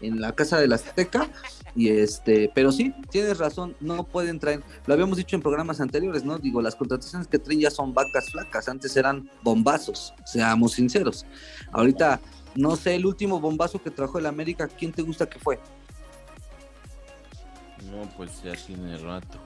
en 0.00 0.20
la 0.20 0.32
casa 0.32 0.58
de 0.58 0.68
la 0.68 0.76
Azteca. 0.76 1.28
Y 1.74 1.88
este, 1.88 2.50
pero 2.54 2.72
sí, 2.72 2.94
tienes 3.10 3.38
razón, 3.38 3.76
no 3.80 4.04
pueden 4.04 4.38
traer, 4.38 4.62
lo 4.86 4.94
habíamos 4.94 5.16
dicho 5.16 5.36
en 5.36 5.42
programas 5.42 5.80
anteriores, 5.80 6.24
¿no? 6.24 6.38
Digo, 6.38 6.60
las 6.60 6.74
contrataciones 6.74 7.28
que 7.28 7.38
traen 7.38 7.60
ya 7.60 7.70
son 7.70 7.94
vacas 7.94 8.30
flacas, 8.30 8.68
antes 8.68 8.94
eran 8.96 9.30
bombazos, 9.42 10.12
seamos 10.24 10.72
sinceros. 10.72 11.24
Ahorita, 11.70 12.20
no 12.54 12.76
sé, 12.76 12.94
el 12.96 13.06
último 13.06 13.40
bombazo 13.40 13.82
que 13.82 13.90
trajo 13.90 14.18
el 14.18 14.26
América, 14.26 14.68
¿quién 14.68 14.92
te 14.92 15.02
gusta 15.02 15.28
que 15.28 15.38
fue? 15.38 15.58
No, 17.90 18.08
pues 18.16 18.42
ya 18.42 18.54
tiene 18.54 18.96
rato. 18.98 19.38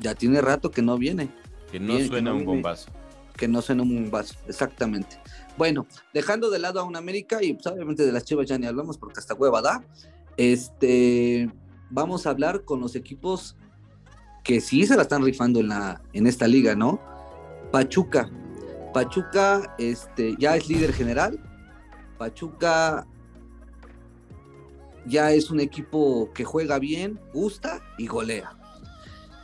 Ya 0.00 0.14
tiene 0.14 0.40
rato 0.40 0.70
que 0.70 0.82
no 0.82 0.98
viene, 0.98 1.30
Que 1.70 1.80
no 1.80 1.94
Bien, 1.94 2.02
que 2.02 2.08
suena 2.08 2.30
no 2.30 2.36
un 2.36 2.38
viene. 2.42 2.52
bombazo. 2.54 2.90
que 3.36 3.48
no 3.48 3.60
suena 3.60 3.82
un 3.82 3.94
bombazo, 4.02 4.34
exactamente. 4.48 5.18
Bueno, 5.58 5.86
dejando 6.14 6.48
de 6.50 6.58
lado 6.58 6.80
a 6.80 6.84
un 6.84 6.96
América 6.96 7.42
y 7.42 7.54
pues, 7.54 7.66
obviamente 7.66 8.04
de 8.06 8.12
las 8.12 8.24
Chivas 8.24 8.46
ya 8.46 8.56
ni 8.58 8.66
hablamos 8.66 8.96
porque 8.98 9.18
hasta 9.20 9.34
hueva 9.34 9.60
da. 9.62 9.84
Este, 10.36 11.50
vamos 11.90 12.26
a 12.26 12.30
hablar 12.30 12.64
con 12.64 12.80
los 12.80 12.94
equipos 12.94 13.56
que 14.44 14.60
sí 14.60 14.86
se 14.86 14.96
la 14.96 15.02
están 15.02 15.24
rifando 15.24 15.60
en 15.60 15.68
la 15.68 16.00
en 16.12 16.26
esta 16.26 16.46
liga, 16.46 16.74
¿no? 16.74 17.00
Pachuca. 17.72 18.30
Pachuca 18.94 19.74
este 19.78 20.34
ya 20.38 20.56
es 20.56 20.68
líder 20.68 20.92
general. 20.92 21.38
Pachuca 22.16 23.06
ya 25.06 25.30
es 25.32 25.50
un 25.50 25.60
equipo 25.60 26.30
que 26.34 26.44
juega 26.44 26.78
bien, 26.78 27.20
gusta 27.32 27.80
y 27.98 28.06
golea. 28.06 28.56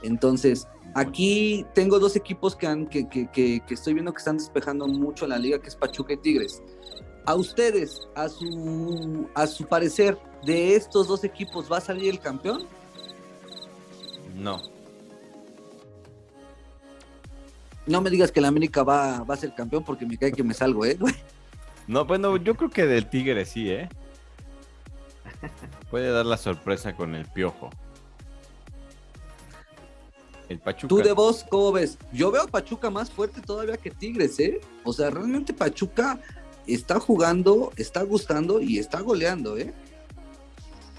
Entonces, 0.02 0.66
Aquí 0.94 1.64
tengo 1.74 1.98
dos 1.98 2.16
equipos 2.16 2.54
que, 2.54 2.66
han, 2.66 2.86
que, 2.86 3.08
que, 3.08 3.26
que, 3.30 3.62
que 3.66 3.74
estoy 3.74 3.94
viendo 3.94 4.12
que 4.12 4.18
están 4.18 4.36
despejando 4.36 4.86
mucho 4.86 5.24
en 5.24 5.30
la 5.30 5.38
liga, 5.38 5.58
que 5.58 5.68
es 5.68 5.76
Pachuca 5.76 6.12
y 6.12 6.18
Tigres. 6.18 6.62
A 7.24 7.34
ustedes, 7.34 8.00
a 8.14 8.28
su, 8.28 9.26
a 9.34 9.46
su 9.46 9.64
parecer, 9.64 10.18
de 10.44 10.74
estos 10.74 11.08
dos 11.08 11.24
equipos, 11.24 11.70
¿va 11.70 11.78
a 11.78 11.80
salir 11.80 12.10
el 12.10 12.20
campeón? 12.20 12.66
No. 14.34 14.60
No 17.86 18.00
me 18.02 18.10
digas 18.10 18.30
que 18.30 18.40
la 18.40 18.48
América 18.48 18.82
va, 18.82 19.24
va 19.24 19.34
a 19.34 19.38
ser 19.38 19.54
campeón 19.54 19.84
porque 19.84 20.04
me 20.04 20.18
cae 20.18 20.32
que 20.32 20.44
me 20.44 20.52
salgo, 20.52 20.84
¿eh? 20.84 20.98
No, 21.86 22.04
bueno, 22.04 22.36
yo 22.36 22.54
creo 22.54 22.70
que 22.70 22.86
del 22.86 23.08
Tigre 23.08 23.44
sí, 23.44 23.70
¿eh? 23.70 23.88
Puede 25.90 26.10
dar 26.10 26.26
la 26.26 26.36
sorpresa 26.36 26.94
con 26.94 27.14
el 27.14 27.26
piojo. 27.26 27.70
El 30.48 30.58
Pachuca. 30.58 30.88
Tú 30.88 30.98
de 30.98 31.12
vos, 31.12 31.44
¿cómo 31.48 31.72
ves? 31.72 31.98
Yo 32.12 32.30
veo 32.30 32.42
a 32.42 32.46
Pachuca 32.46 32.90
más 32.90 33.10
fuerte 33.10 33.40
todavía 33.40 33.76
que 33.76 33.90
Tigres, 33.90 34.38
¿eh? 34.38 34.60
O 34.84 34.92
sea, 34.92 35.10
realmente 35.10 35.52
Pachuca 35.52 36.20
está 36.66 37.00
jugando, 37.00 37.72
está 37.76 38.02
gustando 38.02 38.60
y 38.60 38.78
está 38.78 39.00
goleando, 39.00 39.56
¿eh? 39.56 39.72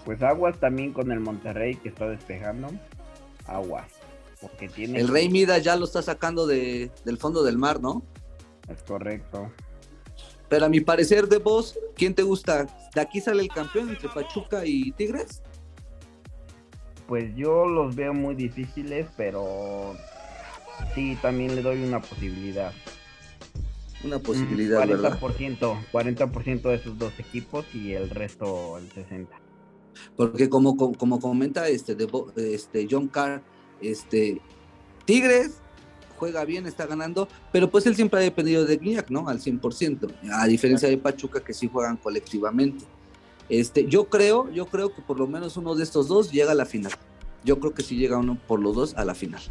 Pues 0.05 0.21
aguas 0.21 0.59
también 0.59 0.91
con 0.91 1.11
el 1.11 1.19
Monterrey 1.19 1.75
que 1.75 1.89
está 1.89 2.09
despejando. 2.09 2.71
Aguas. 3.45 3.87
Porque 4.41 4.67
tiene. 4.67 4.99
El 4.99 5.07
Rey 5.07 5.29
Midas 5.29 5.63
ya 5.63 5.75
lo 5.75 5.85
está 5.85 6.01
sacando 6.01 6.45
de, 6.45 6.91
del 7.05 7.17
fondo 7.17 7.43
del 7.43 7.57
mar, 7.57 7.79
¿no? 7.79 8.03
Es 8.67 8.81
correcto. 8.83 9.51
Pero 10.53 10.67
a 10.67 10.69
mi 10.69 10.81
parecer, 10.81 11.27
de 11.27 11.39
vos, 11.39 11.79
¿quién 11.95 12.13
te 12.13 12.21
gusta? 12.21 12.67
¿De 12.93 13.01
aquí 13.01 13.19
sale 13.19 13.41
el 13.41 13.47
campeón 13.47 13.89
entre 13.89 14.07
Pachuca 14.07 14.63
y 14.63 14.91
Tigres? 14.91 15.41
Pues 17.07 17.35
yo 17.35 17.65
los 17.65 17.95
veo 17.95 18.13
muy 18.13 18.35
difíciles, 18.35 19.07
pero 19.17 19.95
sí, 20.93 21.17
también 21.23 21.55
le 21.55 21.63
doy 21.63 21.83
una 21.83 21.99
posibilidad. 21.99 22.71
Una 24.03 24.19
posibilidad, 24.19 24.87
¿verdad? 24.87 25.19
40%, 25.19 25.87
40% 25.91 26.61
de 26.61 26.75
esos 26.75 26.99
dos 26.99 27.13
equipos 27.17 27.65
y 27.73 27.93
el 27.93 28.11
resto 28.11 28.77
el 28.77 28.87
60%. 28.93 29.29
Porque 30.15 30.49
como, 30.49 30.77
como, 30.77 30.95
como 30.95 31.19
comenta 31.19 31.67
este, 31.67 31.95
de, 31.95 32.07
este 32.53 32.87
John 32.87 33.07
Carr, 33.07 33.41
este 33.81 34.39
Tigres 35.05 35.62
juega 36.23 36.45
bien, 36.45 36.65
está 36.65 36.85
ganando, 36.85 37.27
pero 37.51 37.69
pues 37.69 37.85
él 37.85 37.97
siempre 37.97 38.17
ha 38.21 38.23
dependido 38.23 38.63
de 38.65 38.77
Guiñac, 38.77 39.09
¿no? 39.09 39.27
Al 39.27 39.41
100%, 39.41 40.09
a 40.31 40.47
diferencia 40.47 40.87
de 40.87 40.97
Pachuca 40.97 41.43
que 41.43 41.53
sí 41.53 41.67
juegan 41.67 41.97
colectivamente. 41.97 42.85
Este, 43.49 43.85
yo 43.87 44.05
creo, 44.05 44.49
yo 44.49 44.67
creo 44.67 44.95
que 44.95 45.01
por 45.01 45.19
lo 45.19 45.27
menos 45.27 45.57
uno 45.57 45.75
de 45.75 45.83
estos 45.83 46.07
dos 46.07 46.31
llega 46.31 46.53
a 46.53 46.55
la 46.55 46.65
final. 46.65 46.93
Yo 47.43 47.59
creo 47.59 47.73
que 47.73 47.83
sí 47.83 47.97
llega 47.97 48.17
uno 48.17 48.37
por 48.47 48.61
los 48.61 48.73
dos 48.73 48.93
a 48.95 49.03
la 49.03 49.15
final. 49.15 49.41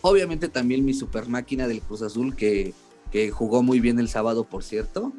Obviamente 0.00 0.48
también 0.48 0.82
mi 0.82 0.94
super 0.94 1.28
máquina 1.28 1.68
del 1.68 1.82
Cruz 1.82 2.00
Azul 2.00 2.34
que, 2.34 2.72
que 3.12 3.30
jugó 3.30 3.62
muy 3.62 3.78
bien 3.78 3.98
el 3.98 4.08
sábado, 4.08 4.44
por 4.44 4.64
cierto, 4.64 5.12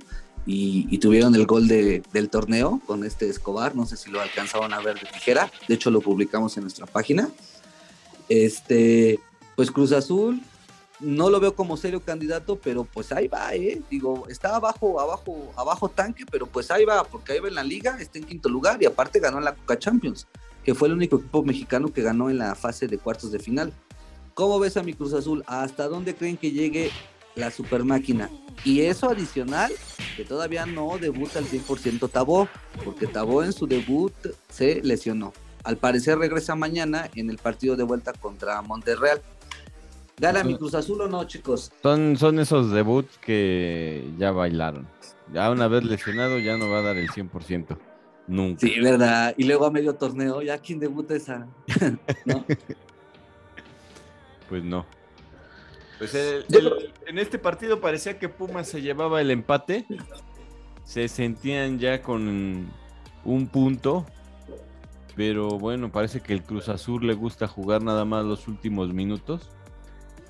y, 0.48 0.98
tuvieron 0.98 1.36
el 1.36 1.46
gol 1.46 1.67
de- 1.67 2.01
del 2.12 2.29
torneo 2.31 2.81
con 2.88 3.03
este 3.03 3.29
Escobar, 3.29 3.75
no 3.75 3.86
sé 3.86 3.96
si 3.96 4.10
lo 4.10 4.19
alcanzaban 4.19 4.74
a 4.74 4.79
ver 4.79 4.96
de 5.00 5.05
tijera, 5.13 5.51
de 5.67 5.75
hecho 5.75 5.91
lo 5.91 6.01
publicamos 6.01 6.58
en 6.58 6.63
nuestra 6.63 6.88
página. 6.88 7.29
Este, 8.27 9.19
pues 9.55 9.69
Cruz 9.72 9.91
Azul, 9.91 10.41
no 11.00 11.29
lo 11.29 11.39
veo 11.39 11.56
como 11.56 11.77
serio 11.77 12.01
candidato, 12.01 12.58
pero 12.58 12.84
pues 12.84 13.12
ahí 13.12 13.27
va, 13.27 13.53
¿eh? 13.53 13.82
Digo, 13.89 14.27
está 14.27 14.56
abajo, 14.56 15.00
abajo, 15.00 15.51
abajo 15.56 15.89
tanque, 15.89 16.25
pero 16.29 16.46
pues 16.48 16.72
ahí 16.72 16.86
va, 16.86 17.03
porque 17.03 17.34
ahí 17.34 17.39
va 17.39 17.48
en 17.48 17.56
la 17.56 17.63
liga, 17.63 17.98
está 18.00 18.18
en 18.18 18.25
quinto 18.25 18.50
lugar 18.50 18.82
y 18.82 18.86
aparte 18.86 19.20
ganó 19.20 19.38
en 19.38 19.46
la 19.46 19.56
Coca 19.56 19.79
Champions, 19.79 20.27
que 20.63 20.75
fue 20.75 20.88
el 20.88 20.96
único 20.96 21.18
equipo 21.18 21.44
mexicano 21.44 21.91
que 21.94 22.01
ganó 22.01 22.29
en 22.29 22.38
la 22.38 22.56
fase 22.56 22.88
de 22.88 22.98
cuartos 22.98 23.32
de 23.32 23.39
final. 23.39 23.74
¿Cómo 24.34 24.60
ves 24.60 24.77
a 24.77 24.84
mi 24.84 24.94
Cruz 24.94 25.13
Azul? 25.13 25.44
¿Hasta 25.48 25.88
dónde 25.88 26.15
creen 26.15 26.38
que 26.38 26.51
llegue 26.51 26.91
la 27.36 27.51
super 27.51 27.84
máquina? 27.84 28.29
Y 28.63 28.82
eso 28.82 29.10
adicional, 29.10 29.72
que 30.18 30.25
todavía 30.25 30.65
no 30.65 30.98
debuta 30.98 31.39
al 31.39 31.46
100% 31.46 32.10
Tabó, 32.12 32.50
porque 32.84 33.08
Tabó 33.08 33.44
en 33.44 33.53
su 33.53 33.68
debut 33.68 34.13
se 34.50 34.82
lesionó. 34.82 35.34
Al 35.63 35.77
parecer 35.77 36.18
regresa 36.18 36.56
mañana 36.56 37.10
en 37.15 37.29
el 37.29 37.38
partido 37.38 37.75
de 37.75 37.84
vuelta 37.84 38.13
contra 38.13 38.62
Monterreal. 38.62 39.22
¿Gana 40.19 40.43
mi 40.43 40.57
Cruz 40.57 40.73
Azul 40.75 41.01
o 41.01 41.07
no, 41.07 41.23
chicos? 41.25 41.71
Son, 41.81 42.17
son 42.17 42.39
esos 42.39 42.71
debuts 42.71 43.17
que 43.19 44.11
ya 44.17 44.31
bailaron. 44.31 44.88
Ya 45.33 45.49
una 45.51 45.67
vez 45.67 45.83
lesionado 45.83 46.38
ya 46.39 46.57
no 46.57 46.69
va 46.69 46.79
a 46.79 46.81
dar 46.81 46.97
el 46.97 47.09
100%. 47.09 47.77
Nunca. 48.27 48.59
Sí, 48.59 48.79
verdad. 48.79 49.33
Y 49.38 49.45
luego 49.45 49.65
a 49.65 49.71
medio 49.71 49.95
torneo, 49.95 50.41
¿ya 50.41 50.57
quién 50.59 50.79
debuta 50.79 51.15
esa? 51.15 51.47
¿No? 52.25 52.45
Pues 54.49 54.63
no. 54.63 54.85
Pues 55.97 56.13
el- 56.15 56.45
Yo 56.47 56.59
el- 56.59 56.93
en 57.07 57.17
este 57.17 57.39
partido 57.39 57.79
parecía 57.81 58.19
que 58.19 58.29
Pumas 58.29 58.67
se 58.67 58.81
llevaba 58.81 59.21
el 59.21 59.31
empate. 59.31 59.85
Se 60.83 61.07
sentían 61.07 61.79
ya 61.79 62.01
con, 62.01 62.69
un 63.25 63.47
punto. 63.47 64.05
Pero 65.15 65.49
bueno, 65.59 65.91
parece 65.91 66.21
que 66.21 66.33
el 66.33 66.43
Cruz 66.43 66.69
Azul 66.69 67.05
le 67.05 67.13
gusta 67.13 67.47
jugar 67.47 67.83
nada 67.83 68.05
más 68.05 68.23
los 68.25 68.47
últimos 68.47 68.93
minutos. 68.93 69.49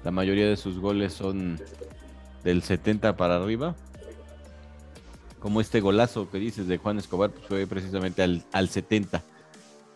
La 0.03 0.11
mayoría 0.11 0.47
de 0.47 0.57
sus 0.57 0.79
goles 0.79 1.13
son 1.13 1.59
del 2.43 2.63
70 2.63 3.17
para 3.17 3.35
arriba. 3.35 3.75
Como 5.39 5.61
este 5.61 5.79
golazo 5.81 6.29
que 6.29 6.37
dices 6.37 6.67
de 6.67 6.77
Juan 6.77 6.99
Escobar, 6.99 7.31
pues 7.31 7.45
fue 7.45 7.67
precisamente 7.67 8.21
al, 8.23 8.43
al 8.51 8.69
70, 8.69 9.23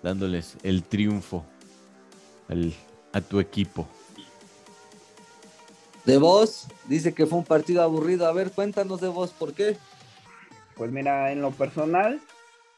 dándoles 0.01 0.55
el 0.63 0.83
triunfo 0.83 1.45
al- 2.49 2.73
a 3.11 3.21
tu 3.21 3.39
equipo. 3.39 3.87
De 6.05 6.17
vos, 6.17 6.67
dice 6.87 7.13
que 7.13 7.25
fue 7.25 7.39
un 7.39 7.45
partido 7.45 7.81
aburrido. 7.81 8.27
A 8.27 8.33
ver, 8.33 8.51
cuéntanos 8.51 8.99
de 8.99 9.07
vos, 9.07 9.31
¿por 9.31 9.53
qué? 9.53 9.77
Pues 10.75 10.91
mira, 10.91 11.31
en 11.31 11.41
lo 11.41 11.51
personal, 11.51 12.19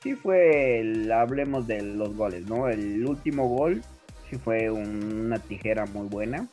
sí 0.03 0.13
fue, 0.15 0.79
el- 0.79 1.11
hablemos 1.11 1.65
de 1.65 1.81
los 1.81 2.15
goles, 2.15 2.45
¿no? 2.47 2.67
El 2.67 3.05
último 3.05 3.47
gol 3.47 3.83
sí 4.29 4.37
fue 4.37 4.69
un- 4.69 5.21
una 5.25 5.39
tijera 5.39 5.85
muy 5.87 6.07
buena, 6.07 6.47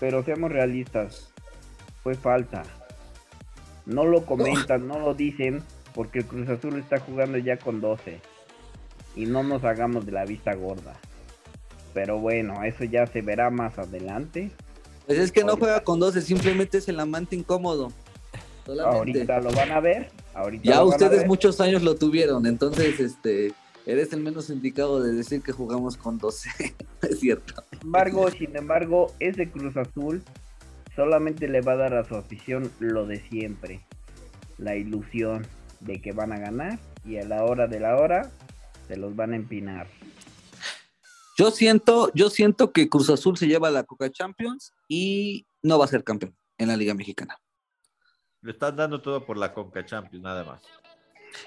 pero 0.00 0.24
seamos 0.24 0.52
realistas, 0.52 1.32
fue 2.02 2.14
falta. 2.14 2.62
No 3.84 4.04
lo 4.04 4.24
comentan, 4.24 4.86
no 4.88 4.98
lo 4.98 5.14
dicen, 5.14 5.62
porque 5.94 6.20
el 6.20 6.26
Cruz 6.26 6.48
Azul 6.48 6.78
está 6.78 6.98
jugando 7.00 7.38
ya 7.38 7.56
con 7.56 7.80
12. 7.80 8.20
Y 9.14 9.26
no 9.26 9.42
nos 9.42 9.64
hagamos 9.64 10.04
de 10.04 10.12
la 10.12 10.24
vista 10.24 10.54
gorda. 10.54 10.94
Pero 11.94 12.18
bueno, 12.18 12.62
eso 12.64 12.84
ya 12.84 13.06
se 13.06 13.22
verá 13.22 13.50
más 13.50 13.78
adelante. 13.78 14.50
Pues 15.06 15.18
es 15.18 15.32
que 15.32 15.44
no 15.44 15.56
juega 15.56 15.80
con 15.84 16.00
12, 16.00 16.20
simplemente 16.20 16.78
es 16.78 16.88
el 16.88 17.00
amante 17.00 17.36
incómodo. 17.36 17.92
Solamente. 18.66 18.98
Ahorita 18.98 19.40
lo 19.40 19.52
van 19.52 19.70
a 19.70 19.80
ver. 19.80 20.10
Ahorita 20.34 20.64
Ya 20.64 20.84
ustedes 20.84 21.20
ver. 21.20 21.28
muchos 21.28 21.60
años 21.60 21.82
lo 21.82 21.94
tuvieron, 21.94 22.44
entonces 22.46 23.00
este 23.00 23.54
eres 23.86 24.12
el 24.12 24.20
menos 24.20 24.50
indicado 24.50 25.00
de 25.00 25.12
decir 25.12 25.40
que 25.40 25.52
jugamos 25.52 25.96
con 25.96 26.18
12. 26.18 26.50
es 27.08 27.20
cierto. 27.20 27.62
Sin 27.86 27.94
embargo, 27.94 28.30
sin 28.32 28.56
embargo, 28.56 29.14
ese 29.20 29.48
Cruz 29.48 29.76
Azul 29.76 30.20
solamente 30.96 31.46
le 31.46 31.60
va 31.60 31.74
a 31.74 31.76
dar 31.76 31.94
a 31.94 32.04
su 32.04 32.16
afición 32.16 32.68
lo 32.80 33.06
de 33.06 33.20
siempre. 33.28 33.86
La 34.58 34.74
ilusión 34.74 35.46
de 35.78 36.02
que 36.02 36.10
van 36.10 36.32
a 36.32 36.38
ganar 36.40 36.80
y 37.04 37.18
a 37.18 37.24
la 37.24 37.44
hora 37.44 37.68
de 37.68 37.78
la 37.78 37.94
hora 37.94 38.32
se 38.88 38.96
los 38.96 39.14
van 39.14 39.34
a 39.34 39.36
empinar. 39.36 39.86
Yo 41.38 41.52
siento, 41.52 42.10
yo 42.12 42.28
siento 42.28 42.72
que 42.72 42.88
Cruz 42.88 43.08
Azul 43.08 43.36
se 43.36 43.46
lleva 43.46 43.70
la 43.70 43.84
Coca 43.84 44.10
Champions 44.10 44.74
y 44.88 45.46
no 45.62 45.78
va 45.78 45.84
a 45.84 45.88
ser 45.88 46.02
campeón 46.02 46.36
en 46.58 46.66
la 46.66 46.76
Liga 46.76 46.92
Mexicana. 46.92 47.38
Le 48.40 48.50
están 48.50 48.74
dando 48.74 49.00
todo 49.00 49.24
por 49.24 49.36
la 49.38 49.54
Conca 49.54 49.86
Champions, 49.86 50.24
nada 50.24 50.42
más. 50.42 50.60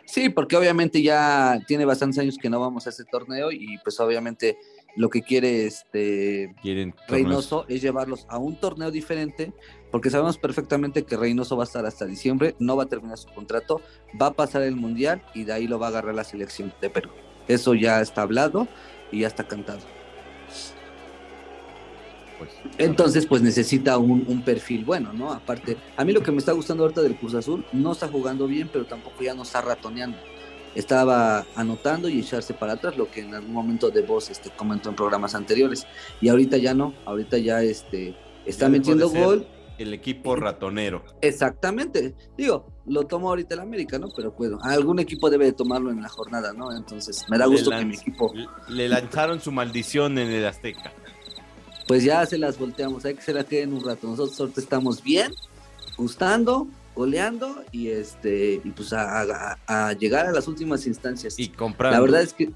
Sí, 0.05 0.29
porque 0.29 0.57
obviamente 0.57 1.01
ya 1.01 1.59
tiene 1.67 1.85
bastantes 1.85 2.19
años 2.19 2.37
que 2.41 2.49
no 2.49 2.59
vamos 2.59 2.87
a 2.87 2.89
ese 2.89 3.05
torneo 3.05 3.51
y 3.51 3.77
pues 3.83 3.99
obviamente 3.99 4.57
lo 4.95 5.09
que 5.09 5.21
quiere 5.21 5.65
este 5.65 6.53
Quieren 6.61 6.93
Reynoso 7.07 7.65
es 7.67 7.81
llevarlos 7.81 8.25
a 8.29 8.37
un 8.37 8.59
torneo 8.59 8.91
diferente, 8.91 9.53
porque 9.91 10.09
sabemos 10.09 10.37
perfectamente 10.37 11.03
que 11.03 11.17
Reynoso 11.17 11.55
va 11.55 11.63
a 11.63 11.67
estar 11.67 11.85
hasta 11.85 12.05
diciembre, 12.05 12.55
no 12.59 12.75
va 12.75 12.83
a 12.83 12.87
terminar 12.87 13.17
su 13.17 13.29
contrato, 13.29 13.81
va 14.19 14.27
a 14.27 14.33
pasar 14.33 14.63
el 14.63 14.75
mundial 14.75 15.23
y 15.33 15.43
de 15.43 15.53
ahí 15.53 15.67
lo 15.67 15.79
va 15.79 15.87
a 15.87 15.89
agarrar 15.89 16.15
la 16.15 16.23
selección 16.23 16.73
de 16.81 16.89
Perú. 16.89 17.09
Eso 17.47 17.73
ya 17.73 18.01
está 18.01 18.23
hablado 18.23 18.67
y 19.11 19.21
ya 19.21 19.27
está 19.27 19.47
cantado. 19.47 19.98
Pues, 22.39 22.49
Entonces, 22.77 23.27
pues 23.27 23.41
necesita 23.41 23.97
un, 23.97 24.25
un 24.27 24.41
perfil 24.41 24.85
bueno, 24.85 25.13
¿no? 25.13 25.31
Aparte, 25.31 25.77
a 25.95 26.03
mí 26.05 26.13
lo 26.13 26.23
que 26.23 26.31
me 26.31 26.39
está 26.39 26.53
gustando 26.53 26.83
ahorita 26.83 27.01
del 27.01 27.17
Cruz 27.17 27.35
Azul, 27.35 27.65
no 27.73 27.91
está 27.91 28.07
jugando 28.07 28.47
bien, 28.47 28.69
pero 28.71 28.85
tampoco 28.85 29.21
ya 29.21 29.35
no 29.35 29.43
está 29.43 29.61
ratoneando. 29.61 30.17
Estaba 30.73 31.45
anotando 31.55 32.09
y 32.09 32.19
echarse 32.19 32.53
para 32.53 32.73
atrás, 32.73 32.97
lo 32.97 33.11
que 33.11 33.21
en 33.21 33.35
algún 33.35 33.53
momento 33.53 33.89
de 33.89 34.01
voz 34.01 34.29
este, 34.29 34.49
comentó 34.51 34.89
en 34.89 34.95
programas 34.95 35.35
anteriores. 35.35 35.85
Y 36.21 36.29
ahorita 36.29 36.57
ya 36.57 36.73
no, 36.73 36.93
ahorita 37.05 37.37
ya 37.37 37.61
este, 37.61 38.15
está 38.45 38.65
Ya 38.65 38.69
metiendo 38.69 39.09
gol. 39.09 39.45
El 39.77 39.93
equipo 39.93 40.35
ratonero. 40.35 41.05
Exactamente. 41.21 42.13
Digo, 42.37 42.67
lo 42.85 43.03
tomo 43.03 43.29
ahorita 43.29 43.55
el 43.55 43.61
América, 43.61 43.97
¿no? 43.97 44.09
Pero 44.13 44.33
bueno, 44.33 44.59
algún 44.61 44.99
equipo 44.99 45.29
debe 45.29 45.45
de 45.45 45.53
tomarlo 45.53 45.89
en 45.89 46.01
la 46.01 46.09
jornada, 46.09 46.51
¿no? 46.51 46.75
Entonces, 46.75 47.25
me 47.29 47.37
da 47.37 47.45
gusto 47.45 47.69
que 47.69 47.85
mi 47.85 47.95
equipo, 47.95 48.31
Le 48.67 48.89
lanzaron 48.89 49.39
su 49.39 49.53
maldición 49.53 50.17
en 50.17 50.29
el 50.29 50.45
Azteca. 50.45 50.91
Pues 51.89 52.03
ya 52.03 52.23
se 52.27 52.37
las 52.37 52.59
volteamos, 52.59 53.03
hay 53.03 53.15
que 53.15 53.21
se 53.23 53.33
la 53.33 53.43
queden 53.43 53.73
un 53.73 53.83
rato. 53.83 54.05
Nosotros 54.07 54.39
ahorita 54.39 54.61
estamos 54.61 55.01
bien, 55.01 55.33
gustando, 55.97 56.67
goleando 56.95 57.63
y 57.71 57.87
este, 57.87 58.61
y 58.63 58.69
pues 58.69 58.93
a, 58.93 59.21
a- 59.21 59.57
a 59.87 59.93
llegar 59.93 60.27
a 60.27 60.31
las 60.31 60.47
últimas 60.47 60.85
instancias. 60.85 61.39
Y 61.39 61.49
comprando. 61.49 61.97
La 61.97 62.01
verdad 62.01 62.21
es 62.21 62.33
que, 62.35 62.51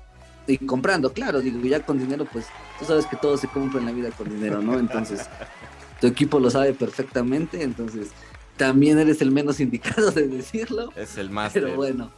y 0.45 0.59
comprando, 0.59 1.11
claro, 1.13 1.41
digo, 1.41 1.59
ya 1.61 1.83
con 1.83 1.97
dinero, 1.97 2.27
pues 2.31 2.45
tú 2.77 2.85
sabes 2.85 3.07
que 3.07 3.15
todo 3.17 3.35
se 3.37 3.47
compra 3.47 3.79
en 3.79 3.87
la 3.87 3.91
vida 3.91 4.11
con 4.11 4.29
dinero, 4.29 4.61
¿no? 4.61 4.77
Entonces, 4.77 5.21
tu 5.99 6.05
equipo 6.05 6.39
lo 6.39 6.51
sabe 6.51 6.73
perfectamente, 6.75 7.63
entonces 7.63 8.09
también 8.55 8.99
eres 8.99 9.19
el 9.23 9.31
menos 9.31 9.59
indicado 9.59 10.11
de 10.11 10.27
decirlo. 10.27 10.89
Es 10.95 11.17
el 11.17 11.31
máster. 11.31 11.63
Pero 11.63 11.75
bueno, 11.75 12.11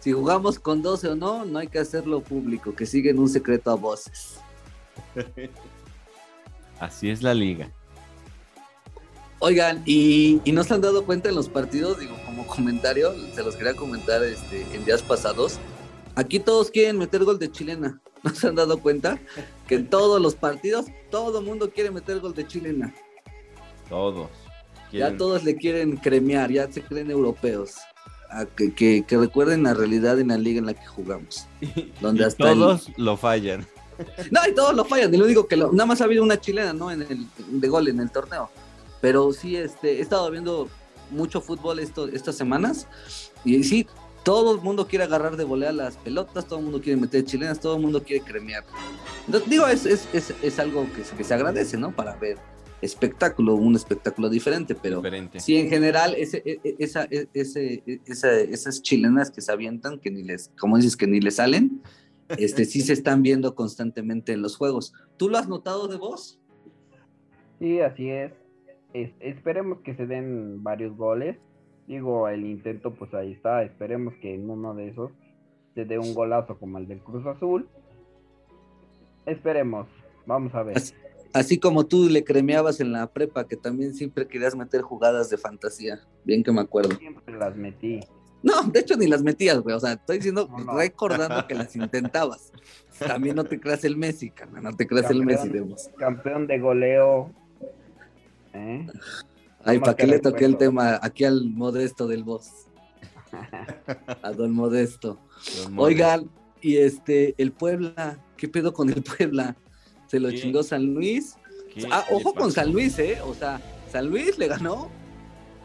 si 0.00 0.12
jugamos 0.12 0.58
con 0.58 0.82
12 0.82 1.08
o 1.08 1.16
no, 1.16 1.46
no 1.46 1.60
hay 1.60 1.68
que 1.68 1.78
hacerlo 1.78 2.20
público, 2.20 2.74
que 2.74 2.84
siguen 2.84 3.18
un 3.18 3.30
secreto 3.30 3.70
a 3.70 3.74
voces. 3.74 4.34
Así 6.80 7.10
es 7.10 7.22
la 7.22 7.34
liga. 7.34 7.70
Oigan, 9.40 9.82
y, 9.86 10.40
y 10.44 10.52
no 10.52 10.64
se 10.64 10.74
han 10.74 10.80
dado 10.80 11.04
cuenta 11.04 11.28
en 11.28 11.36
los 11.36 11.48
partidos, 11.48 11.98
digo, 12.00 12.16
como 12.26 12.44
comentario, 12.46 13.14
se 13.34 13.42
los 13.44 13.54
quería 13.54 13.74
comentar 13.74 14.22
este, 14.24 14.62
en 14.74 14.84
días 14.84 15.02
pasados. 15.02 15.58
Aquí 16.16 16.40
todos 16.40 16.70
quieren 16.70 16.98
meter 16.98 17.22
gol 17.24 17.38
de 17.38 17.50
chilena. 17.50 18.00
¿No 18.24 18.34
se 18.34 18.48
han 18.48 18.56
dado 18.56 18.78
cuenta? 18.80 19.18
Que 19.68 19.76
en 19.76 19.88
todos 19.88 20.20
los 20.20 20.34
partidos 20.34 20.86
todo 21.10 21.38
el 21.38 21.44
mundo 21.44 21.70
quiere 21.70 21.92
meter 21.92 22.18
gol 22.18 22.34
de 22.34 22.46
chilena. 22.48 22.92
Todos. 23.88 24.28
Ya 24.92 25.16
todos 25.16 25.44
le 25.44 25.54
quieren 25.56 25.98
cremear, 25.98 26.50
ya 26.50 26.70
se 26.72 26.82
creen 26.82 27.10
europeos. 27.10 27.74
A 28.30 28.44
que, 28.44 28.74
que- 28.74 29.04
que 29.06 29.16
recuerden 29.16 29.62
la 29.62 29.72
realidad 29.74 30.18
en 30.18 30.28
la 30.28 30.36
liga 30.38 30.58
en 30.58 30.66
la 30.66 30.74
que 30.74 30.84
jugamos. 30.86 31.46
Donde 32.00 32.22
y 32.22 32.26
hasta 32.26 32.50
el- 32.50 32.58
todos 32.58 32.90
lo 32.96 33.16
fallan. 33.16 33.66
No, 34.30 34.40
y 34.48 34.54
todos 34.54 34.74
lo 34.74 34.84
fallan. 34.84 35.12
Y 35.12 35.16
lo 35.16 35.26
digo 35.26 35.46
que 35.46 35.56
lo- 35.56 35.72
nada 35.72 35.86
más 35.86 36.00
ha 36.00 36.04
habido 36.04 36.22
una 36.22 36.40
chilena, 36.40 36.72
¿no? 36.72 36.90
En 36.90 37.02
el 37.02 37.26
de 37.60 37.68
gol 37.68 37.88
en 37.88 38.00
el 38.00 38.10
torneo. 38.10 38.50
Pero 39.00 39.32
sí, 39.32 39.56
este, 39.56 39.98
he 39.98 40.00
estado 40.00 40.30
viendo 40.30 40.68
mucho 41.10 41.40
fútbol 41.40 41.78
esto, 41.78 42.08
estas 42.08 42.36
semanas. 42.36 42.86
Y 43.44 43.62
sí, 43.64 43.86
todo 44.24 44.54
el 44.54 44.60
mundo 44.60 44.86
quiere 44.88 45.04
agarrar 45.04 45.36
de 45.36 45.44
volea 45.44 45.72
las 45.72 45.96
pelotas, 45.96 46.46
todo 46.46 46.58
el 46.58 46.64
mundo 46.66 46.80
quiere 46.80 47.00
meter 47.00 47.24
chilenas, 47.24 47.60
todo 47.60 47.76
el 47.76 47.82
mundo 47.82 48.02
quiere 48.02 48.24
cremear. 48.24 48.64
Entonces, 49.26 49.48
digo, 49.48 49.66
es, 49.66 49.86
es, 49.86 50.08
es, 50.12 50.34
es 50.42 50.58
algo 50.58 50.86
que, 50.94 51.04
se- 51.04 51.16
que 51.16 51.24
se 51.24 51.34
agradece, 51.34 51.76
¿no? 51.76 51.92
Para 51.92 52.14
ver 52.16 52.36
espectáculo, 52.82 53.54
un 53.54 53.74
espectáculo 53.74 54.28
diferente, 54.28 54.74
pero 54.74 54.98
Diferente. 54.98 55.40
sí, 55.40 55.56
en 55.56 55.68
general, 55.68 56.14
ese, 56.16 56.42
e- 56.44 56.60
e- 56.62 56.76
esa, 56.78 57.04
e- 57.10 57.26
ese, 57.34 57.82
esa- 58.06 58.38
esas 58.38 58.82
chilenas 58.82 59.30
que 59.32 59.40
se 59.40 59.50
avientan, 59.50 59.98
que 59.98 60.10
ni 60.10 60.22
les, 60.22 60.50
como 60.58 60.76
dices, 60.76 60.96
que 60.96 61.06
ni 61.08 61.20
les 61.20 61.36
salen, 61.36 61.82
este, 62.36 62.64
sí 62.64 62.80
se 62.82 62.92
están 62.92 63.22
viendo 63.22 63.54
constantemente 63.54 64.32
en 64.32 64.42
los 64.42 64.56
juegos. 64.56 64.92
¿Tú 65.16 65.28
lo 65.28 65.38
has 65.38 65.48
notado 65.48 65.88
de 65.88 65.96
vos? 65.96 66.40
Sí, 67.58 67.80
así 67.80 68.08
es. 68.10 68.32
Es- 68.92 69.12
Esperemos 69.20 69.80
que 69.80 69.94
se 69.94 70.06
den 70.06 70.62
varios 70.62 70.96
goles. 70.96 71.36
Digo, 71.86 72.28
el 72.28 72.44
intento 72.44 72.94
pues 72.94 73.12
ahí 73.14 73.32
está. 73.32 73.62
Esperemos 73.62 74.14
que 74.20 74.34
en 74.34 74.48
uno 74.50 74.74
de 74.74 74.88
esos 74.88 75.10
se 75.74 75.84
dé 75.84 75.98
un 75.98 76.14
golazo 76.14 76.58
como 76.58 76.78
el 76.78 76.86
del 76.86 77.00
Cruz 77.00 77.24
Azul. 77.26 77.68
Esperemos. 79.26 79.86
Vamos 80.26 80.54
a 80.54 80.62
ver. 80.62 80.76
Así, 80.76 80.94
así 81.32 81.58
como 81.58 81.86
tú 81.86 82.08
le 82.08 82.24
cremeabas 82.24 82.80
en 82.80 82.92
la 82.92 83.06
prepa, 83.12 83.46
que 83.46 83.56
también 83.56 83.94
siempre 83.94 84.26
querías 84.26 84.54
meter 84.54 84.82
jugadas 84.82 85.30
de 85.30 85.38
fantasía. 85.38 86.00
Bien 86.24 86.42
que 86.42 86.52
me 86.52 86.60
acuerdo. 86.60 86.96
Siempre 86.96 87.36
las 87.38 87.56
metí. 87.56 88.00
No, 88.42 88.62
de 88.62 88.80
hecho 88.80 88.96
ni 88.96 89.06
las 89.06 89.22
metías, 89.22 89.58
güey. 89.60 89.74
O 89.74 89.80
sea, 89.80 89.92
estoy 89.94 90.18
diciendo, 90.18 90.48
No, 90.50 90.58
no. 90.64 90.76
recordando 90.76 91.46
que 91.46 91.54
las 91.54 91.74
intentabas. 91.74 92.52
También 92.98 93.34
no 93.36 93.44
te 93.44 93.58
creas 93.60 93.84
el 93.84 93.96
Messi, 93.96 94.30
carnal. 94.30 94.62
No 94.62 94.76
te 94.76 94.86
creas 94.86 95.10
el 95.10 95.24
Messi 95.24 95.48
de 95.48 95.60
vos. 95.60 95.90
Campeón 95.98 96.46
de 96.46 96.58
goleo. 96.58 97.30
¿Eh? 98.54 98.86
Ay, 99.64 99.78
¿para 99.80 99.94
qué 99.94 100.06
le 100.06 100.18
toqué 100.20 100.44
el 100.44 100.56
tema 100.56 100.98
aquí 101.02 101.24
al 101.24 101.44
modesto 101.50 102.06
del 102.06 102.24
boss? 102.24 102.50
A 104.22 104.32
don 104.32 104.52
Modesto. 104.52 105.18
Oigan, 105.76 106.30
y 106.62 106.76
este, 106.78 107.34
el 107.38 107.52
Puebla, 107.52 108.18
¿qué 108.36 108.48
pedo 108.48 108.72
con 108.72 108.88
el 108.88 109.02
Puebla? 109.02 109.56
Se 110.06 110.18
lo 110.18 110.30
¿Qué? 110.30 110.36
chingó 110.36 110.62
San 110.62 110.94
Luis. 110.94 111.36
¿Qué 111.74 111.86
Ah, 111.90 112.04
ojo 112.10 112.32
con? 112.34 112.50
San 112.52 112.72
Luis, 112.72 112.98
¿eh? 112.98 113.18
O 113.24 113.34
sea, 113.34 113.60
San 113.92 114.06
Luis 114.08 114.38
le 114.38 114.48
ganó 114.48 114.90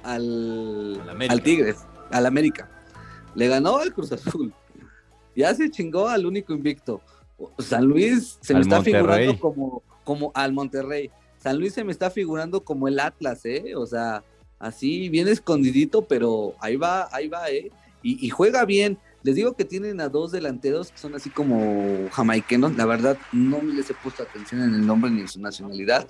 al, 0.03 1.01
al 1.29 1.41
Tigres, 1.41 1.77
al 2.13 2.25
América. 2.25 2.69
Le 3.35 3.47
ganó 3.47 3.77
al 3.77 3.93
Cruz 3.93 4.11
Azul. 4.11 4.53
Ya 5.35 5.53
se 5.55 5.69
chingó 5.71 6.07
al 6.07 6.25
único 6.25 6.53
invicto. 6.53 7.01
San 7.57 7.85
Luis 7.85 8.37
se 8.41 8.53
me 8.53 8.59
Al 8.59 8.63
está 8.63 8.75
Monterrey. 8.77 9.01
figurando 9.33 9.39
como, 9.39 9.83
como 10.03 10.31
al 10.35 10.53
Monterrey. 10.53 11.09
San 11.37 11.57
Luis 11.59 11.73
se 11.73 11.83
me 11.83 11.91
está 11.91 12.09
figurando 12.09 12.63
como 12.63 12.87
el 12.87 12.99
Atlas, 12.99 13.43
¿eh? 13.45 13.75
O 13.75 13.85
sea, 13.85 14.23
así 14.59 15.09
bien 15.09 15.27
escondidito, 15.27 16.03
pero 16.07 16.53
ahí 16.59 16.75
va, 16.77 17.09
ahí 17.11 17.27
va, 17.27 17.49
¿eh? 17.49 17.71
Y, 18.01 18.25
y 18.25 18.29
juega 18.29 18.63
bien. 18.65 18.97
Les 19.23 19.35
digo 19.35 19.53
que 19.53 19.63
tienen 19.65 20.01
a 20.01 20.09
dos 20.09 20.31
delanteros 20.31 20.91
que 20.91 20.97
son 20.97 21.15
así 21.15 21.29
como 21.29 22.09
jamaiquenos. 22.11 22.75
La 22.75 22.85
verdad, 22.85 23.17
no 23.31 23.61
les 23.61 23.89
he 23.89 23.93
puesto 23.95 24.23
atención 24.23 24.61
en 24.61 24.75
el 24.75 24.85
nombre 24.85 25.09
ni 25.09 25.21
en 25.21 25.27
su 25.29 25.39
nacionalidad, 25.41 26.07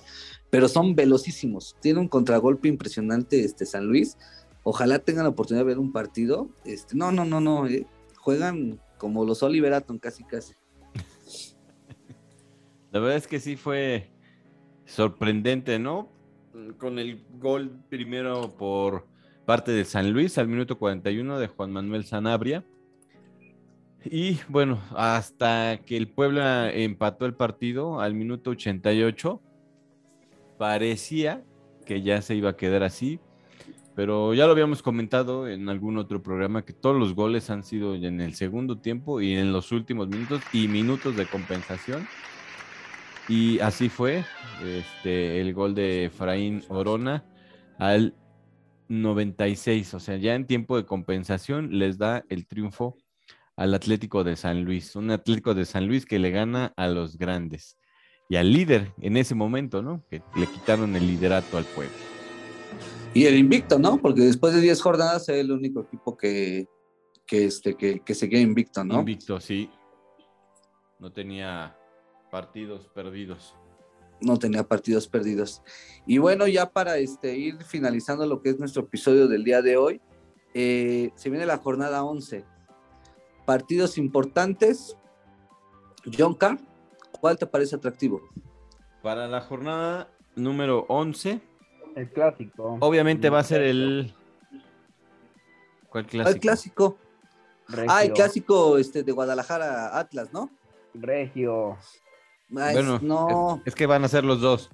pero 0.49 0.67
son 0.67 0.95
velocísimos. 0.95 1.75
Tiene 1.79 1.99
un 1.99 2.07
contragolpe 2.07 2.67
impresionante 2.67 3.43
este 3.45 3.65
San 3.65 3.85
Luis. 3.85 4.17
Ojalá 4.63 4.99
tengan 4.99 5.23
la 5.23 5.29
oportunidad 5.29 5.65
de 5.65 5.67
ver 5.67 5.79
un 5.79 5.91
partido. 5.91 6.49
Este, 6.65 6.95
no, 6.95 7.11
no, 7.11 7.25
no, 7.25 7.39
no. 7.41 7.67
eh, 7.67 7.85
Juegan 8.17 8.79
como 8.97 9.25
los 9.25 9.43
Oliver 9.43 9.73
Atom, 9.73 9.99
casi, 9.99 10.23
casi. 10.23 10.53
La 12.91 12.99
verdad 12.99 13.17
es 13.17 13.27
que 13.27 13.39
sí 13.39 13.55
fue 13.57 14.11
sorprendente, 14.85 15.79
¿no? 15.79 16.09
Con 16.77 16.99
el 16.99 17.25
gol 17.39 17.71
primero 17.89 18.55
por 18.55 19.07
parte 19.45 19.71
de 19.71 19.83
San 19.83 20.11
Luis 20.13 20.37
al 20.37 20.47
minuto 20.47 20.77
41 20.77 21.39
de 21.39 21.47
Juan 21.47 21.71
Manuel 21.71 22.05
Sanabria. 22.05 22.63
Y 24.05 24.39
bueno, 24.47 24.81
hasta 24.95 25.81
que 25.85 25.97
el 25.97 26.07
Puebla 26.07 26.71
empató 26.71 27.25
el 27.25 27.33
partido 27.33 27.99
al 27.99 28.13
minuto 28.13 28.51
88, 28.51 29.41
parecía 30.57 31.43
que 31.85 32.01
ya 32.01 32.21
se 32.21 32.35
iba 32.35 32.51
a 32.51 32.57
quedar 32.57 32.83
así, 32.83 33.19
pero 33.95 34.33
ya 34.33 34.45
lo 34.45 34.51
habíamos 34.51 34.81
comentado 34.81 35.47
en 35.47 35.69
algún 35.69 35.97
otro 35.97 36.21
programa 36.23 36.65
que 36.65 36.73
todos 36.73 36.97
los 36.97 37.13
goles 37.13 37.49
han 37.49 37.63
sido 37.63 37.95
en 37.95 38.21
el 38.21 38.35
segundo 38.35 38.79
tiempo 38.79 39.21
y 39.21 39.33
en 39.33 39.51
los 39.53 39.71
últimos 39.71 40.07
minutos 40.07 40.41
y 40.51 40.67
minutos 40.67 41.15
de 41.15 41.25
compensación. 41.25 42.07
Y 43.29 43.59
así 43.59 43.89
fue 43.89 44.25
este, 44.65 45.39
el 45.39 45.53
gol 45.53 45.75
de 45.75 46.05
Efraín 46.05 46.63
Orona 46.69 47.23
al 47.77 48.15
96, 48.89 49.93
o 49.93 49.99
sea, 49.99 50.17
ya 50.17 50.35
en 50.35 50.45
tiempo 50.45 50.75
de 50.77 50.85
compensación 50.85 51.79
les 51.79 51.97
da 51.97 52.23
el 52.29 52.47
triunfo 52.47 52.97
al 53.55 53.73
Atlético 53.73 54.23
de 54.23 54.35
San 54.35 54.63
Luis, 54.63 54.95
un 54.95 55.11
Atlético 55.11 55.53
de 55.53 55.65
San 55.65 55.87
Luis 55.87 56.05
que 56.05 56.19
le 56.19 56.31
gana 56.31 56.73
a 56.75 56.87
los 56.87 57.17
grandes 57.17 57.77
y 58.29 58.35
al 58.35 58.51
líder 58.51 58.91
en 59.01 59.17
ese 59.17 59.35
momento, 59.35 59.81
¿no? 59.81 60.03
Que 60.09 60.21
le 60.35 60.47
quitaron 60.47 60.95
el 60.95 61.05
liderato 61.07 61.57
al 61.57 61.65
pueblo. 61.65 62.12
Y 63.13 63.25
el 63.25 63.37
invicto, 63.37 63.77
¿no? 63.77 63.97
Porque 63.97 64.21
después 64.21 64.55
de 64.55 64.61
10 64.61 64.81
jornadas 64.81 65.29
es 65.29 65.37
el 65.37 65.51
único 65.51 65.81
equipo 65.81 66.17
que, 66.17 66.67
que, 67.27 67.45
este, 67.45 67.75
que, 67.75 67.99
que 67.99 68.15
seguía 68.15 68.39
invicto, 68.39 68.83
¿no? 68.83 68.99
Invicto, 68.99 69.39
sí. 69.39 69.69
No 70.99 71.11
tenía 71.11 71.77
partidos 72.31 72.87
perdidos. 72.87 73.55
no 74.19 74.39
tenía 74.39 74.63
partidos 74.63 75.07
perdidos. 75.07 75.61
Y 76.07 76.17
bueno, 76.17 76.47
ya 76.47 76.71
para 76.71 76.97
este, 76.97 77.37
ir 77.37 77.61
finalizando 77.63 78.25
lo 78.25 78.41
que 78.41 78.49
es 78.49 78.59
nuestro 78.59 78.83
episodio 78.83 79.27
del 79.27 79.43
día 79.43 79.61
de 79.61 79.77
hoy, 79.77 80.01
eh, 80.53 81.11
se 81.15 81.29
viene 81.29 81.45
la 81.45 81.57
jornada 81.57 82.03
11. 82.03 82.45
Partidos 83.45 83.97
importantes. 83.97 84.97
John 86.17 86.33
Carr, 86.33 86.57
¿cuál 87.11 87.37
te 87.37 87.45
parece 87.45 87.75
atractivo? 87.75 88.21
Para 89.01 89.27
la 89.27 89.41
jornada 89.41 90.09
número 90.35 90.85
11, 90.87 91.41
El 91.95 92.09
clásico. 92.11 92.77
obviamente 92.79 93.29
va 93.29 93.39
a 93.39 93.43
ser 93.43 93.61
el... 93.61 94.13
¿Cuál 95.89 96.05
clásico? 96.07 96.33
El 96.35 96.39
clásico. 96.39 96.97
Regio, 97.67 97.85
Ah, 97.89 98.03
el 98.03 98.13
clásico 98.13 98.77
este, 98.77 99.03
de 99.03 99.11
Guadalajara 99.11 99.97
Atlas, 99.97 100.33
¿no? 100.33 100.49
Regio. 100.93 101.77
Ah, 102.57 102.69
es- 102.69 102.73
Bueno, 102.73 102.99
no, 103.01 103.55
es, 103.65 103.67
es 103.67 103.75
que 103.75 103.85
van 103.85 104.03
a 104.03 104.07
ser 104.07 104.23
los 104.25 104.41
dos, 104.41 104.69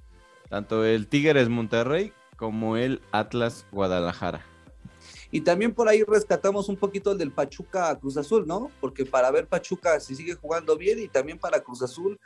tanto 0.48 0.84
el 0.84 1.06
Tigres 1.06 1.48
Monterrey 1.48 2.12
como 2.36 2.76
el 2.76 3.00
Atlas 3.12 3.66
Guadalajara. 3.70 4.44
Y 5.30 5.42
también 5.42 5.72
por 5.72 5.88
ahí 5.88 6.02
rescatamos 6.02 6.68
un 6.68 6.76
poquito 6.76 7.12
el 7.12 7.18
del 7.18 7.30
Pachuca 7.30 7.96
Cruz 7.98 8.16
Azul, 8.16 8.46
¿no? 8.46 8.70
Porque 8.80 9.04
para 9.06 9.30
ver 9.30 9.46
Pachuca 9.46 10.00
si 10.00 10.14
sigue 10.16 10.34
jugando 10.34 10.76
bien 10.76 10.98
y 10.98 11.06
también 11.08 11.38
para 11.38 11.60
Cruz 11.60 11.82
Azul 11.82 12.18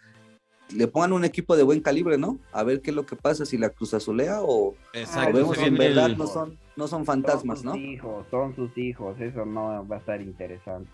le 0.75 0.89
pongan 0.89 1.13
un 1.13 1.25
equipo 1.25 1.57
de 1.57 1.63
buen 1.63 1.81
calibre, 1.81 2.19
¿no? 2.19 2.39
A 2.53 2.63
ver 2.65 2.81
qué 2.83 2.91
es 2.91 2.97
lo 2.97 3.07
que 3.07 3.17
pasa, 3.17 3.47
si 3.47 3.57
la 3.59 3.71
Cruz 3.71 3.95
Azulea 3.95 4.43
o, 4.43 4.69
o 4.69 4.75
Exacto, 4.93 5.33
vemos 5.33 5.57
se 5.57 5.63
que 5.63 5.69
en 5.69 5.75
viene 5.77 5.89
verdad 5.95 6.07
el- 6.11 6.19
no 6.19 6.27
son, 6.27 6.59
no 6.77 6.89
son 6.89 7.05
fantasmas, 7.05 7.61
son 7.61 7.67
¿no? 7.67 7.73
sus 7.75 7.83
hijos, 7.83 8.27
son 8.31 8.55
sus 8.57 8.79
hijos. 8.79 9.21
Eso 9.21 9.45
no 9.47 9.87
va 9.89 9.97
a 9.97 9.99
estar 10.01 10.21
interesante. 10.21 10.91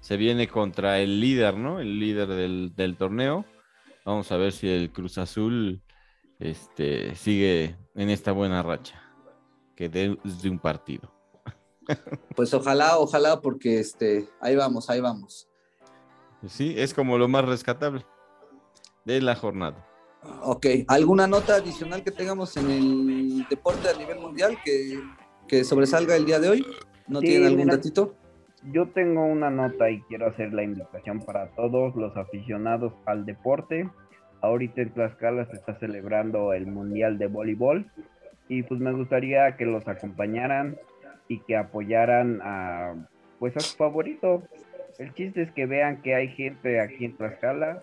se 0.00 0.16
viene 0.16 0.48
contra 0.48 1.00
el 1.00 1.20
líder, 1.20 1.56
¿no? 1.56 1.80
El 1.80 1.98
líder 1.98 2.28
del, 2.28 2.72
del 2.76 2.96
torneo. 2.96 3.44
Vamos 4.04 4.30
a 4.32 4.36
ver 4.36 4.52
si 4.52 4.68
el 4.68 4.90
Cruz 4.90 5.18
Azul 5.18 5.82
este, 6.38 7.14
sigue 7.16 7.76
en 7.94 8.10
esta 8.10 8.32
buena 8.32 8.62
racha, 8.62 9.02
que 9.76 9.88
de, 9.88 10.18
es 10.24 10.42
de 10.42 10.50
un 10.50 10.58
partido. 10.58 11.12
Pues 12.36 12.54
ojalá, 12.54 12.98
ojalá, 12.98 13.40
porque 13.40 13.80
este, 13.80 14.28
ahí 14.40 14.54
vamos, 14.54 14.88
ahí 14.90 15.00
vamos. 15.00 15.48
Sí, 16.46 16.74
es 16.76 16.94
como 16.94 17.18
lo 17.18 17.26
más 17.26 17.44
rescatable 17.44 18.04
de 19.14 19.22
la 19.22 19.34
jornada. 19.34 19.84
Ok, 20.42 20.66
¿alguna 20.88 21.26
nota 21.26 21.54
adicional 21.56 22.02
que 22.02 22.10
tengamos 22.10 22.56
en 22.56 22.70
el 22.70 23.46
deporte 23.48 23.88
a 23.88 23.96
nivel 23.96 24.18
mundial 24.18 24.58
que, 24.64 24.98
que 25.46 25.64
sobresalga 25.64 26.16
el 26.16 26.26
día 26.26 26.38
de 26.38 26.48
hoy? 26.50 26.66
¿No 27.06 27.20
Sí, 27.20 27.28
tienen 27.28 27.46
algún 27.48 27.64
mira. 27.64 27.76
datito? 27.76 28.14
Yo 28.72 28.88
tengo 28.88 29.24
una 29.24 29.50
nota 29.50 29.88
y 29.90 30.02
quiero 30.02 30.26
hacer 30.26 30.52
la 30.52 30.62
invitación 30.62 31.20
para 31.20 31.48
todos 31.54 31.94
los 31.96 32.16
aficionados 32.16 32.92
al 33.06 33.24
deporte. 33.24 33.88
Ahorita 34.42 34.82
en 34.82 34.92
Tlaxcala 34.92 35.46
se 35.46 35.56
está 35.56 35.78
celebrando 35.78 36.52
el 36.52 36.66
Mundial 36.66 37.18
de 37.18 37.28
Voleibol 37.28 37.90
y 38.48 38.62
pues 38.64 38.80
me 38.80 38.92
gustaría 38.92 39.56
que 39.56 39.64
los 39.64 39.86
acompañaran 39.88 40.76
y 41.28 41.40
que 41.40 41.56
apoyaran 41.56 42.40
a 42.42 42.94
pues 43.38 43.56
a 43.56 43.60
su 43.60 43.76
favorito. 43.76 44.42
El 44.98 45.14
chiste 45.14 45.42
es 45.42 45.52
que 45.52 45.66
vean 45.66 46.02
que 46.02 46.14
hay 46.16 46.28
gente 46.28 46.80
aquí 46.80 47.04
en 47.04 47.16
Tlaxcala 47.16 47.82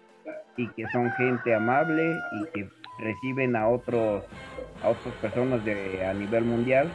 y 0.57 0.67
que 0.69 0.85
son 0.91 1.11
gente 1.13 1.53
amable 1.53 2.17
y 2.41 2.45
que 2.53 2.69
reciben 2.99 3.55
a 3.55 3.67
otros 3.69 4.23
a 4.83 4.89
otras 4.89 5.13
personas 5.15 5.63
de 5.65 6.03
a 6.05 6.13
nivel 6.13 6.43
mundial 6.45 6.91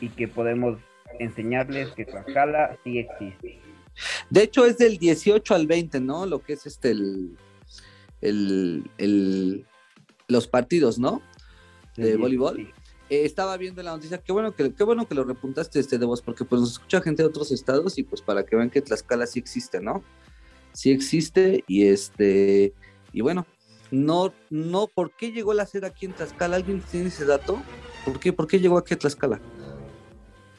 y 0.00 0.08
que 0.10 0.28
podemos 0.28 0.78
enseñarles 1.18 1.88
que 1.94 2.04
Tlaxcala 2.04 2.76
sí 2.84 2.98
existe. 2.98 3.58
De 4.30 4.42
hecho, 4.44 4.64
es 4.64 4.78
del 4.78 4.98
18 4.98 5.54
al 5.54 5.66
20, 5.66 6.00
¿no? 6.00 6.26
Lo 6.26 6.40
que 6.40 6.52
es 6.52 6.66
este 6.66 6.90
el, 6.92 7.36
el, 8.20 8.88
el- 8.98 9.66
los 10.28 10.46
partidos, 10.46 10.98
¿no? 10.98 11.22
De 11.96 12.12
Sí, 12.12 12.16
voleibol. 12.18 12.56
sí. 12.56 12.68
Eh, 13.10 13.24
estaba 13.24 13.56
viendo 13.56 13.82
la 13.82 13.92
noticia, 13.92 14.18
qué 14.18 14.30
bueno 14.32 14.52
que, 14.54 14.72
qué 14.74 14.84
bueno 14.84 15.08
que 15.08 15.14
lo 15.14 15.24
repuntaste 15.24 15.80
este 15.80 15.96
de 15.98 16.04
vos, 16.04 16.20
porque 16.20 16.44
pues 16.44 16.60
nos 16.60 16.72
escucha 16.72 17.00
gente 17.00 17.22
de 17.22 17.28
otros 17.28 17.50
estados 17.50 17.98
y 17.98 18.02
pues 18.02 18.20
para 18.20 18.44
que 18.44 18.54
vean 18.54 18.68
que 18.70 18.82
Tlaxcala 18.82 19.26
sí 19.26 19.38
existe, 19.38 19.80
¿no? 19.80 20.04
Sí 20.78 20.92
existe 20.92 21.64
y 21.66 21.88
este, 21.88 22.72
y 23.12 23.20
bueno, 23.20 23.48
no, 23.90 24.32
no, 24.48 24.86
¿por 24.86 25.10
qué 25.10 25.32
llegó 25.32 25.52
la 25.52 25.66
sede 25.66 25.88
aquí 25.88 26.06
en 26.06 26.12
Tlaxcala? 26.12 26.54
¿Alguien 26.54 26.80
tiene 26.82 27.08
ese 27.08 27.24
dato? 27.24 27.60
¿Por 28.04 28.20
qué, 28.20 28.32
por 28.32 28.46
qué 28.46 28.60
llegó 28.60 28.78
aquí 28.78 28.94
a 28.94 28.98
Tlaxcala? 29.00 29.40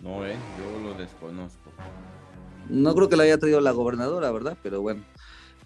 No, 0.02 0.26
eh, 0.26 0.36
yo 0.58 0.82
lo 0.82 0.94
desconozco. 0.96 1.72
No 2.68 2.94
creo 2.96 3.08
que 3.08 3.16
la 3.16 3.24
haya 3.24 3.38
traído 3.38 3.62
la 3.62 3.72
gobernadora, 3.72 4.30
¿verdad? 4.30 4.58
Pero 4.62 4.82
bueno, 4.82 5.06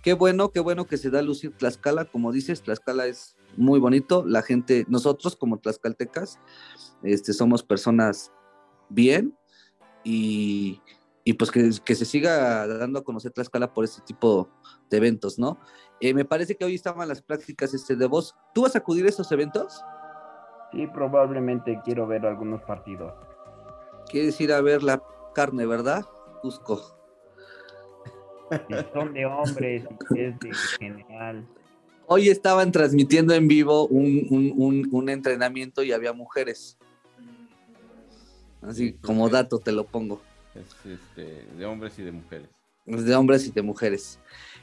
qué 0.04 0.14
bueno, 0.14 0.52
qué 0.52 0.60
bueno 0.60 0.86
que 0.86 0.98
se 0.98 1.10
da 1.10 1.18
a 1.18 1.24
lucir 1.24 1.58
Tlaxcala. 1.58 2.06
Como 2.06 2.32
dices, 2.32 2.62
Tlaxcala 2.62 3.08
es 3.08 3.36
muy 3.58 3.80
bonito. 3.80 4.24
La 4.24 4.44
gente, 4.44 4.86
nosotros 4.88 5.36
como 5.36 5.58
tlaxcaltecas, 5.58 6.38
este, 7.02 7.34
somos 7.34 7.64
personas 7.64 8.32
bien 8.88 9.36
y, 10.04 10.80
y 11.24 11.34
pues 11.34 11.52
que, 11.52 11.70
que 11.86 11.96
se 11.96 12.06
siga 12.06 12.68
dando 12.68 13.00
a 13.00 13.04
conocer 13.04 13.32
Tlaxcala 13.32 13.74
por 13.74 13.86
este 13.86 14.02
tipo 14.02 14.50
de 14.90 14.98
eventos, 14.98 15.40
¿no? 15.40 15.58
Eh, 16.02 16.14
me 16.14 16.26
parece 16.26 16.56
que 16.58 16.66
hoy 16.66 16.76
estaban 16.76 17.08
las 17.08 17.22
prácticas 17.22 17.74
este, 17.74 17.96
de 17.96 18.06
voz. 18.08 18.36
¿Tú 18.54 18.64
vas 18.64 18.76
a 18.76 18.80
acudir 18.80 19.06
a 19.06 19.10
esos 19.10 19.32
eventos? 19.32 19.82
Sí, 20.72 20.86
probablemente 20.88 21.80
quiero 21.86 22.08
ver 22.08 22.26
algunos 22.26 22.62
partidos. 22.64 23.14
Quieres 24.10 24.40
ir 24.42 24.52
a 24.52 24.60
ver 24.62 24.84
la 24.84 25.02
carne, 25.34 25.66
¿verdad? 25.66 26.06
Cusco. 26.42 26.98
Son 28.94 29.14
de 29.14 29.26
hombres, 29.26 29.84
es 30.16 30.40
de 30.40 30.54
general. 30.80 31.48
Hoy 32.06 32.30
estaban 32.30 32.72
transmitiendo 32.72 33.34
en 33.34 33.48
vivo 33.48 33.88
un, 33.88 34.28
un- 34.30 34.54
un- 34.58 34.90
un 34.92 35.10
entrenamiento 35.10 35.84
y 35.84 35.92
había 35.94 36.12
mujeres. 36.12 36.78
Así 38.62 38.94
como 38.94 39.30
dato 39.30 39.60
te 39.60 39.72
lo 39.72 39.86
pongo. 39.86 40.22
Es 40.56 40.76
este, 40.86 41.46
de 41.58 41.66
hombres 41.66 41.98
y 42.00 42.04
de 42.04 42.12
mujeres. 42.12 42.48
Es 42.86 43.06
de 43.06 43.16
hombres 43.16 43.48
y 43.48 43.52
de 43.52 43.62
mujeres. 43.62 44.20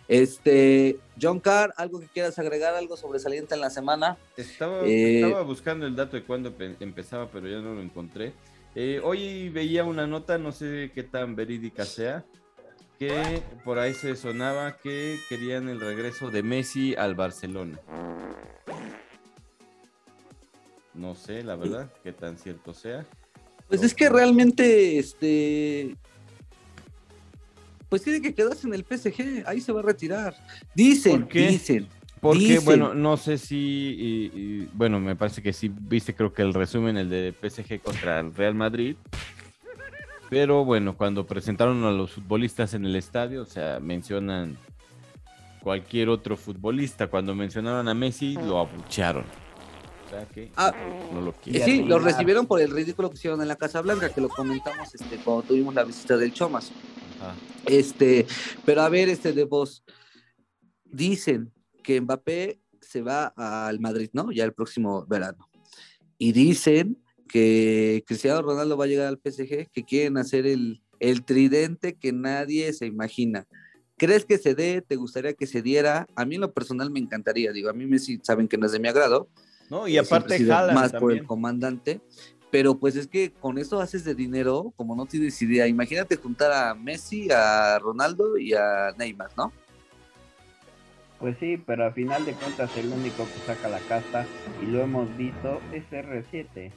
Este, 0.06 0.98
John 1.20 1.40
Carr, 1.40 1.72
¿algo 1.76 2.00
que 2.00 2.06
quieras 2.06 2.38
agregar? 2.38 2.74
¿Algo 2.74 2.96
sobresaliente 2.96 3.54
en 3.54 3.60
la 3.60 3.70
semana? 3.70 4.18
Estaba, 4.36 4.84
Eh, 4.84 5.22
estaba 5.24 5.42
buscando 5.42 5.86
el 5.86 5.96
dato 5.96 6.16
de 6.16 6.24
cuándo 6.24 6.52
pe- 6.52 6.76
empezaba, 6.80 7.28
pero 7.30 7.48
ya 7.48 7.58
no 7.60 7.74
lo 7.74 7.80
encontré. 7.80 8.32
Eh, 8.74 9.00
hoy 9.02 9.48
veía 9.48 9.84
una 9.84 10.06
nota, 10.06 10.38
no 10.38 10.52
sé 10.52 10.92
qué 10.94 11.02
tan 11.02 11.34
verídica 11.34 11.84
sea, 11.84 12.24
que 12.98 13.42
por 13.64 13.78
ahí 13.78 13.94
se 13.94 14.14
sonaba 14.14 14.76
que 14.76 15.18
querían 15.28 15.68
el 15.68 15.80
regreso 15.80 16.30
de 16.30 16.42
Messi 16.42 16.94
al 16.94 17.14
Barcelona. 17.14 17.80
No 20.92 21.14
sé, 21.14 21.42
la 21.42 21.56
verdad, 21.56 21.90
qué 22.02 22.12
tan 22.12 22.36
cierto 22.36 22.74
sea. 22.74 23.06
Pues 23.70 23.82
es 23.84 23.94
que 23.94 24.08
realmente, 24.08 24.98
este, 24.98 25.96
pues 27.88 28.02
tiene 28.02 28.20
que 28.20 28.34
quedarse 28.34 28.66
en 28.66 28.74
el 28.74 28.84
PSG, 28.84 29.44
ahí 29.46 29.60
se 29.60 29.70
va 29.72 29.78
a 29.78 29.84
retirar. 29.84 30.34
Dicen, 30.74 31.20
¿Por 31.22 31.28
qué? 31.28 31.46
dicen. 31.48 31.88
Porque, 32.20 32.38
Dicen. 32.40 32.64
bueno, 32.66 32.92
no 32.92 33.16
sé 33.16 33.38
si, 33.38 33.56
y- 33.56 34.30
y, 34.38 34.68
bueno, 34.74 35.00
me 35.00 35.16
parece 35.16 35.40
que 35.40 35.52
sí 35.54 35.70
viste, 35.72 36.14
creo 36.14 36.32
que 36.34 36.42
el 36.42 36.52
resumen, 36.52 36.98
el 36.98 37.08
de 37.08 37.32
PSG 37.32 37.80
contra 37.80 38.20
el 38.20 38.34
Real 38.34 38.54
Madrid. 38.54 38.96
Pero 40.28 40.64
bueno, 40.64 40.96
cuando 40.96 41.26
presentaron 41.26 41.82
a 41.84 41.90
los 41.92 42.10
futbolistas 42.10 42.74
en 42.74 42.84
el 42.84 42.94
estadio, 42.96 43.42
o 43.42 43.46
sea, 43.46 43.80
mencionan 43.80 44.58
cualquier 45.62 46.08
otro 46.08 46.36
futbolista. 46.36 47.06
Cuando 47.06 47.34
mencionaron 47.34 47.88
a 47.88 47.94
Messi, 47.94 48.34
lo 48.34 48.58
abuchearon. 48.58 49.24
Sea 50.10 50.26
que 50.26 50.50
Ah, 50.56 50.74
no 51.12 51.20
lo 51.20 51.32
quieren. 51.32 51.64
sí, 51.64 51.82
lo 51.84 51.98
recibieron 52.00 52.46
por 52.46 52.60
el 52.60 52.70
ridículo 52.70 53.08
que 53.10 53.16
hicieron 53.16 53.40
en 53.40 53.48
la 53.48 53.56
Casa 53.56 53.80
Blanca, 53.80 54.12
que 54.12 54.20
lo 54.20 54.28
comentamos 54.28 54.94
este, 54.94 55.16
cuando 55.18 55.44
tuvimos 55.44 55.74
la 55.74 55.84
visita 55.84 56.16
del 56.16 56.32
Chomas. 56.32 56.72
Ajá. 57.20 57.34
Este, 57.66 58.26
pero 58.64 58.82
a 58.82 58.88
ver, 58.88 59.08
este 59.08 59.32
de 59.32 59.44
vos, 59.44 59.84
dicen 60.84 61.52
que 61.82 62.00
Mbappé 62.00 62.60
se 62.80 63.02
va 63.02 63.32
al 63.36 63.78
Madrid, 63.80 64.10
¿no? 64.12 64.32
Ya 64.32 64.44
el 64.44 64.52
próximo 64.52 65.06
verano. 65.06 65.48
Y 66.18 66.32
dicen 66.32 67.02
que 67.28 68.02
Cristiano 68.06 68.42
Ronaldo 68.42 68.76
va 68.76 68.84
a 68.84 68.88
llegar 68.88 69.06
al 69.06 69.18
PSG, 69.18 69.70
que 69.70 69.84
quieren 69.86 70.18
hacer 70.18 70.46
el, 70.46 70.82
el 70.98 71.24
tridente 71.24 71.96
que 71.96 72.12
nadie 72.12 72.72
se 72.72 72.86
imagina. 72.86 73.46
¿Crees 73.96 74.24
que 74.24 74.38
se 74.38 74.54
dé? 74.54 74.82
¿Te 74.82 74.96
gustaría 74.96 75.34
que 75.34 75.46
se 75.46 75.62
diera? 75.62 76.06
A 76.16 76.24
mí 76.24 76.34
en 76.36 76.40
lo 76.40 76.52
personal 76.52 76.90
me 76.90 76.98
encantaría, 76.98 77.52
digo, 77.52 77.68
a 77.70 77.74
mí 77.74 77.86
Messi 77.86 78.18
saben 78.22 78.48
que 78.48 78.58
no 78.58 78.66
es 78.66 78.72
de 78.72 78.80
mi 78.80 78.88
agrado, 78.88 79.28
No, 79.70 79.86
y 79.86 79.96
aparte 79.96 80.38
más 80.74 80.92
por 80.92 81.12
el 81.12 81.24
comandante, 81.24 82.00
pero 82.50 82.76
pues 82.78 82.96
es 82.96 83.06
que 83.06 83.32
con 83.32 83.56
eso 83.56 83.80
haces 83.80 84.04
de 84.04 84.14
dinero 84.14 84.72
como 84.76 84.96
no 84.96 85.06
tienes 85.06 85.40
idea. 85.40 85.66
Imagínate 85.68 86.16
juntar 86.16 86.52
a 86.52 86.74
Messi, 86.74 87.30
a 87.30 87.78
Ronaldo 87.78 88.36
y 88.36 88.52
a 88.54 88.92
Neymar, 88.98 89.30
¿no? 89.36 89.52
Pues 91.20 91.36
sí, 91.38 91.62
pero 91.64 91.86
a 91.86 91.92
final 91.92 92.24
de 92.24 92.32
cuentas 92.32 92.74
el 92.76 92.88
único 92.88 93.24
que 93.24 93.46
saca 93.46 93.68
la 93.68 93.78
casta, 93.80 94.26
y 94.62 94.66
lo 94.66 94.80
hemos 94.80 95.14
visto, 95.16 95.60
es 95.72 95.84
R7. 95.90 96.72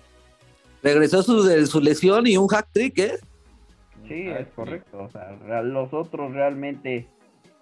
Regresó 0.83 1.23
su, 1.23 1.43
de 1.43 1.65
su 1.65 1.79
lesión 1.79 2.27
y 2.27 2.35
un 2.35 2.47
hack 2.47 2.67
trick, 2.73 2.99
¿eh? 2.99 3.17
Sí, 4.07 4.27
Ah, 4.27 4.39
es 4.39 4.47
correcto. 4.49 5.01
O 5.01 5.09
sea, 5.09 5.31
los 5.63 5.93
otros 5.93 6.33
realmente, 6.33 7.07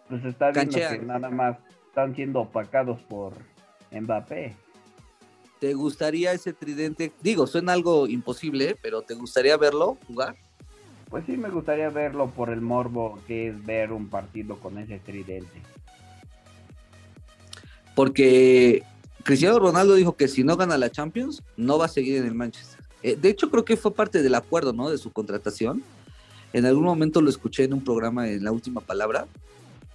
pues 0.10 0.26
está 0.26 0.50
viendo 0.50 0.72
Canchean. 0.72 1.00
que 1.00 1.06
nada 1.06 1.30
más 1.30 1.58
están 1.88 2.15
siendo 2.15 2.41
opacados 2.41 3.00
por 3.04 3.34
Mbappé. 3.91 4.56
¿Te 5.62 5.76
gustaría 5.76 6.34
ese 6.34 6.54
tridente? 6.54 7.12
Digo, 7.21 7.45
suena 7.45 7.74
algo 7.74 8.08
imposible, 8.08 8.76
pero 8.82 9.04
¿te 9.04 9.13
gustaría 9.13 9.56
verlo 9.58 10.00
jugar? 10.08 10.36
Pues 11.08 11.24
sí, 11.28 11.38
me 11.38 11.52
gustaría 11.52 11.88
verlo 11.91 12.32
por 12.32 12.50
el 12.50 12.62
morbo 12.62 13.19
que 13.28 13.50
es 13.50 13.63
ver 13.63 13.91
un 13.91 14.10
partido 14.10 14.58
con 14.58 14.80
ese 14.80 14.97
tridente. 14.97 15.62
Porque 17.95 18.82
Cristiano 19.24 19.60
Ronaldo 19.60 19.93
dijo 19.93 20.17
que 20.17 20.28
si 20.28 20.43
no 20.43 20.58
gana 20.58 20.80
la 20.80 20.89
Champions, 20.89 21.43
no 21.58 21.78
va 21.78 21.86
a 21.86 21.89
seguir 21.89 22.17
en 22.17 22.26
el 22.26 22.34
Manchester. 22.34 22.84
Eh, 23.04 23.15
de 23.15 23.30
hecho, 23.30 23.52
creo 23.52 23.63
que 23.63 23.78
fue 23.78 23.93
parte 23.93 24.24
del 24.24 24.34
acuerdo, 24.34 24.74
¿no? 24.74 24.89
De 24.89 24.97
su 24.97 25.13
contratación. 25.13 25.84
En 26.54 26.65
algún 26.65 26.86
momento 26.86 27.21
lo 27.21 27.30
escuché 27.30 27.65
en 27.65 27.74
un 27.74 27.84
programa 27.84 28.28
en 28.28 28.43
la 28.43 28.52
última 28.52 28.82
palabra, 28.82 29.28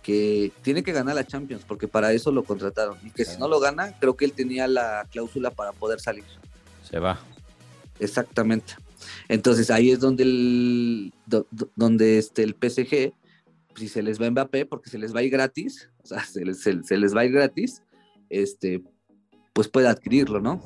que 0.07 0.53
tiene 0.63 0.85
que 0.85 0.93
ganar 0.93 1.17
la 1.17 1.27
Champions, 1.27 1.65
porque 1.67 1.89
para 1.89 2.13
eso 2.13 2.31
lo 2.31 2.45
contrataron. 2.45 2.97
Y 3.05 3.11
que 3.11 3.25
si 3.25 3.41
no 3.41 3.49
lo 3.49 3.59
gana, 3.59 3.93
creo 3.99 4.17
que 4.17 4.25
él 4.25 4.33
tenía 4.33 4.69
la 4.69 5.05
cláusula 5.11 5.51
para 5.51 5.73
poder 5.73 5.99
salir. 5.99 6.23
Se 6.89 7.01
va. 7.01 7.19
Exactamente. 7.99 8.75
Entonces 9.27 9.69
ahí 9.69 9.91
es 9.91 9.99
donde 9.99 10.23
el, 10.23 11.13
do- 11.27 11.49
do- 11.51 11.69
donde 11.75 12.19
este, 12.19 12.45
el 12.45 12.55
PSG, 12.55 13.13
si 13.75 13.89
se 13.89 14.01
les 14.03 14.23
va 14.23 14.31
Mbappé, 14.31 14.65
porque 14.67 14.89
se 14.91 14.99
les 14.99 15.13
va 15.13 15.19
a 15.19 15.23
ir 15.25 15.31
gratis, 15.31 15.91
o 16.05 16.07
sea, 16.07 16.25
se 16.25 16.45
les, 16.45 16.61
se- 16.63 16.85
se 16.85 16.97
les 16.97 17.13
va 17.13 17.23
a 17.23 17.25
ir 17.25 17.33
gratis, 17.33 17.83
este, 18.31 18.83
pues 19.53 19.67
puede 19.67 19.89
adquirirlo, 19.89 20.41
¿no? 20.41 20.63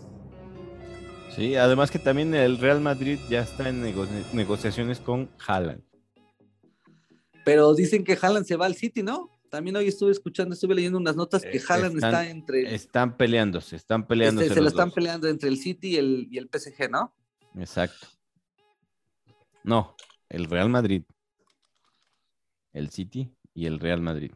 Sí, 1.35 1.55
además 1.57 1.90
que 1.90 1.98
también 1.98 2.35
el 2.35 2.59
Real 2.59 2.81
Madrid 2.83 3.18
ya 3.31 3.40
está 3.40 3.70
en 3.70 3.83
nego- 3.83 4.07
negociaciones 4.35 4.98
con 4.98 5.31
Haaland. 5.46 5.81
Pero 7.50 7.74
dicen 7.74 8.04
que 8.04 8.16
Haaland 8.20 8.46
se 8.46 8.54
va 8.54 8.66
al 8.66 8.76
City, 8.76 9.02
¿no? 9.02 9.28
También 9.48 9.74
hoy 9.74 9.88
estuve 9.88 10.12
escuchando, 10.12 10.54
estuve 10.54 10.76
leyendo 10.76 10.98
unas 10.98 11.16
notas 11.16 11.42
que 11.42 11.56
Eh, 11.56 11.62
Haaland 11.68 11.96
están- 11.96 12.14
está 12.14 12.30
entre... 12.30 12.74
Están 12.76 13.16
peleándose, 13.16 13.74
están 13.74 14.06
peleándose. 14.06 14.44
este, 14.46 14.54
se 14.54 14.60
lo 14.60 14.68
están 14.68 14.90
dos. 14.90 14.94
peleando 14.94 15.26
entre 15.26 15.48
el 15.48 15.58
City 15.58 15.88
y 15.88 15.96
el, 15.96 16.28
y 16.30 16.38
el 16.38 16.48
PSG, 16.48 16.88
¿no? 16.88 17.12
Exacto. 17.58 18.06
No, 19.64 19.96
el 20.28 20.44
Real 20.44 20.68
Madrid. 20.70 21.02
El 22.72 22.90
City 22.90 23.34
y 23.52 23.66
el 23.66 23.80
Real 23.80 24.00
Madrid. 24.00 24.30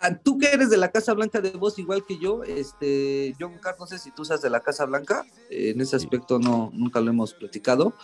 Ah, 0.00 0.14
Tú 0.22 0.36
que 0.36 0.48
eres 0.48 0.68
de 0.68 0.76
la 0.76 0.92
Casa 0.92 1.14
Blanca 1.14 1.40
de 1.40 1.52
vos, 1.52 1.78
igual 1.78 2.04
que 2.04 2.18
yo, 2.18 2.44
este, 2.44 3.34
John 3.40 3.56
Carr, 3.58 3.76
no 3.80 3.86
sé 3.86 3.98
si 3.98 4.10
tú 4.10 4.22
seas 4.26 4.42
de 4.42 4.50
la 4.50 4.60
Casa 4.60 4.84
Blanca, 4.84 5.24
en 5.48 5.80
ese 5.80 5.96
aspecto 5.96 6.38
no, 6.38 6.70
nunca 6.74 7.00
lo 7.00 7.08
hemos 7.10 7.32
platicado, 7.32 7.94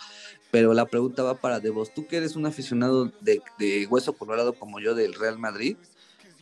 pero 0.51 0.73
la 0.73 0.85
pregunta 0.85 1.23
va 1.23 1.35
para 1.35 1.59
de 1.59 1.69
vos. 1.69 1.93
Tú 1.93 2.05
que 2.07 2.17
eres 2.17 2.35
un 2.35 2.45
aficionado 2.45 3.05
de, 3.21 3.41
de 3.57 3.87
hueso 3.87 4.13
colorado 4.13 4.53
como 4.53 4.79
yo 4.79 4.93
del 4.93 5.13
Real 5.13 5.39
Madrid, 5.39 5.77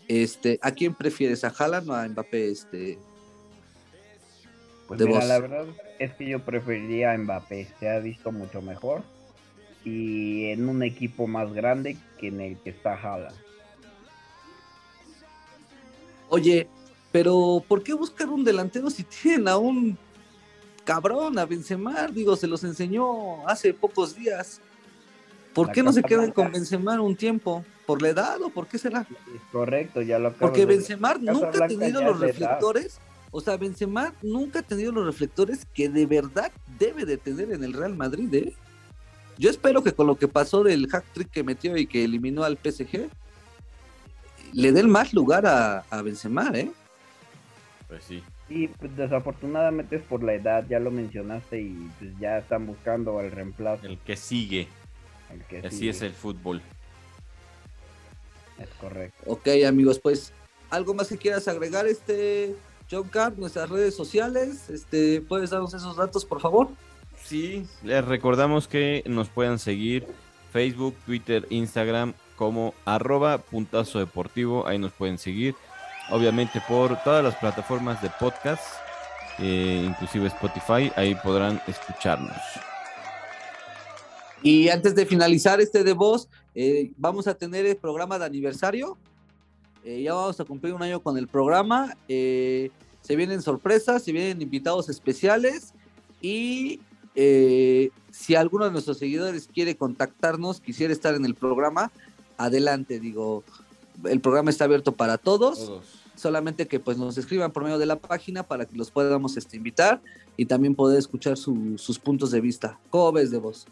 este, 0.08 0.60
¿a 0.62 0.72
quién 0.72 0.95
prefieres? 0.95 1.43
¿A 1.43 1.54
Haaland 1.56 1.89
o 1.89 1.93
a 1.93 2.08
Mbappé? 2.08 2.50
Este, 2.50 2.98
Pues 4.88 5.00
De 5.00 5.06
mira, 5.06 5.19
vos. 5.19 5.28
la 5.28 5.39
verdad 5.39 5.67
es 6.00 6.13
que 6.13 6.28
yo 6.28 6.39
preferiría 6.43 7.12
a 7.12 7.17
Mbappé. 7.17 7.67
Se 7.80 7.89
ha 7.89 8.00
visto 8.00 8.32
mucho 8.32 8.62
mejor. 8.62 9.04
Y 9.86 10.45
en 10.48 10.67
un 10.67 10.82
equipo 10.84 11.28
más 11.28 11.54
grande 11.54 11.95
que 12.19 12.28
en 12.28 12.41
el 12.41 12.58
que 12.58 12.72
está 12.72 12.95
Haaland. 12.95 13.38
Oye, 16.30 16.67
pero 17.12 17.63
¿por 17.67 17.84
qué 17.84 17.93
buscar 17.93 18.30
un 18.30 18.43
delantero 18.43 18.89
si 18.89 19.04
tienen 19.04 19.48
a 19.48 19.58
un 19.58 19.98
cabrón, 20.89 21.38
a 21.38 21.45
Benzema? 21.45 22.08
Digo, 22.08 22.36
se 22.36 22.47
los 22.47 22.63
enseñó 22.63 23.47
hace 23.47 23.75
pocos 23.75 24.15
días. 24.15 24.60
¿Por 25.54 25.67
La 25.67 25.73
qué 25.73 25.84
no 25.84 25.93
se 25.93 26.02
quedan 26.02 26.32
con. 26.32 26.52
Benzema 26.52 26.99
un 26.99 27.15
tiempo? 27.15 27.63
¿Por 27.86 28.02
la 28.02 28.10
edad 28.10 28.41
o 28.41 28.49
por 28.49 28.65
qué 28.65 28.80
será? 28.80 29.06
Correcto, 29.52 30.02
ya 30.02 30.17
lo 30.17 30.30
acabo 30.30 30.47
Porque 30.47 30.62
de 30.62 30.65
Benzema 30.65 31.13
nunca 31.13 31.63
ha 31.63 31.67
tenido 31.67 32.02
los 32.02 32.17
edad. 32.17 32.28
reflectores. 32.28 32.97
O 33.30 33.39
sea, 33.39 33.56
Benzema 33.58 34.15
nunca 34.23 34.60
ha 34.60 34.62
tenido 34.63 34.91
los 34.91 35.06
reflectores 35.06 35.67
que 35.75 35.89
de 35.89 36.08
verdad 36.08 36.52
debe 36.80 37.06
de 37.06 37.17
tener 37.17 37.52
en 37.52 37.63
el 37.63 37.73
Real 37.73 37.95
Madrid, 37.95 38.34
¿eh? 38.34 38.56
Yo 39.38 39.52
espero 39.52 39.84
que 39.84 39.93
con 39.93 40.08
lo 40.08 40.17
que 40.17 40.28
pasó 40.28 40.63
del 40.63 40.88
hack 40.88 41.06
trick 41.13 41.30
que 41.30 41.43
metió 41.43 41.78
y 41.78 41.86
que 41.86 42.04
eliminó 42.04 42.43
al 42.43 42.58
PSG, 42.58 43.10
le 44.54 44.71
den 44.71 44.89
más 44.89 45.13
lugar 45.13 45.45
a, 45.45 45.86
a 45.91 46.02
Benzema, 46.02 46.49
¿eh? 46.56 46.71
Pues 47.88 48.04
sí. 48.06 48.23
Y 48.49 48.67
pues, 48.67 48.95
desafortunadamente 48.95 49.97
es 49.97 50.01
por 50.01 50.23
la 50.23 50.33
edad, 50.33 50.65
ya 50.67 50.79
lo 50.79 50.91
mencionaste 50.91 51.62
y 51.62 51.89
pues 51.99 52.12
ya 52.19 52.39
están 52.39 52.65
buscando 52.65 53.19
el 53.21 53.31
reemplazo. 53.31 53.85
El 53.85 53.99
que 53.99 54.15
sigue. 54.15 54.67
el 55.31 55.43
que 55.43 55.67
Así 55.67 55.77
sigue. 55.77 55.91
es 55.91 56.01
el 56.01 56.13
fútbol. 56.13 56.62
Es 58.57 58.69
correcto. 58.81 59.23
Ok, 59.27 59.47
amigos, 59.67 59.99
pues, 59.99 60.33
¿algo 60.69 60.93
más 60.93 61.07
que 61.07 61.17
quieras 61.17 61.47
agregar, 61.47 61.88
este 61.88 62.55
John 62.89 63.07
Carr, 63.07 63.38
nuestras 63.38 63.69
redes 63.69 63.95
sociales? 63.95 64.69
Este, 64.69 65.21
¿Puedes 65.21 65.51
darnos 65.51 65.73
esos 65.73 65.95
datos, 65.95 66.25
por 66.25 66.41
favor? 66.41 66.69
Sí, 67.23 67.65
les 67.83 68.03
recordamos 68.03 68.67
que 68.67 69.03
nos 69.05 69.29
puedan 69.29 69.59
seguir 69.59 70.07
Facebook, 70.51 70.95
Twitter, 71.05 71.45
Instagram 71.49 72.13
como 72.35 72.73
arroba 72.85 73.38
puntazo 73.38 73.99
deportivo. 73.99 74.65
Ahí 74.65 74.79
nos 74.79 74.91
pueden 74.93 75.17
seguir. 75.17 75.55
Obviamente 76.12 76.60
por 76.67 77.02
todas 77.04 77.24
las 77.24 77.36
plataformas 77.36 78.02
de 78.02 78.10
podcast, 78.19 78.63
eh, 79.38 79.86
inclusive 79.86 80.28
Spotify, 80.28 80.91
ahí 80.95 81.13
podrán 81.15 81.62
escucharnos. 81.67 82.36
Y 84.41 84.69
antes 84.69 84.95
de 84.95 85.06
finalizar 85.06 85.62
este 85.62 85.84
de 85.84 85.93
voz, 85.93 86.28
eh, 86.56 86.91
vamos 86.98 87.28
a 87.28 87.36
tener 87.36 87.65
el 87.67 87.78
programa 87.78 88.17
de 88.17 88.26
aniversario. 88.26 88.98
Eh, 89.84 90.02
ya 90.02 90.15
vamos 90.15 90.39
a 90.39 90.45
cumplir 90.45 90.74
un 90.74 90.82
año 90.82 91.00
con 91.00 91.15
el 91.17 91.28
programa. 91.28 91.95
Se 92.08 93.15
vienen 93.15 93.41
sorpresas, 93.43 94.04
se 94.04 94.12
vienen 94.12 94.41
invitados 94.41 94.89
especiales. 94.89 95.74
Y 96.22 96.82
si 98.12 98.36
alguno 98.36 98.65
de 98.65 98.72
nuestros 98.72 98.98
seguidores 98.98 99.48
quiere 99.48 99.76
contactarnos, 99.76 100.60
quisiera 100.60 100.91
estar 100.91 101.13
en 101.13 101.26
el 101.26 101.36
programa, 101.36 101.91
adelante. 102.38 103.00
Digo, 103.00 103.43
el 104.05 104.19
programa 104.21 104.49
está 104.49 104.65
abierto 104.65 104.91
para 104.93 105.17
todos. 105.17 105.71
Solamente 106.15 106.67
que 106.67 106.79
pues 106.81 106.97
nos 106.97 107.17
escriban 107.17 107.51
por 107.51 107.63
medio 107.63 107.77
de 107.77 107.85
la 107.85 107.95
página 107.97 108.43
para 108.43 108.65
que 108.65 108.75
los 108.75 108.91
podamos 108.91 109.38
este, 109.38 109.55
invitar 109.55 110.01
y 110.35 110.45
también 110.45 110.75
poder 110.75 110.99
escuchar 110.99 111.38
su- 111.38 111.77
sus 111.77 111.97
puntos 111.97 112.31
de 112.31 112.41
vista. 112.41 112.77
¿Cómo 112.89 113.12
ves 113.13 113.31
de 113.31 113.38
vos? 113.38 113.65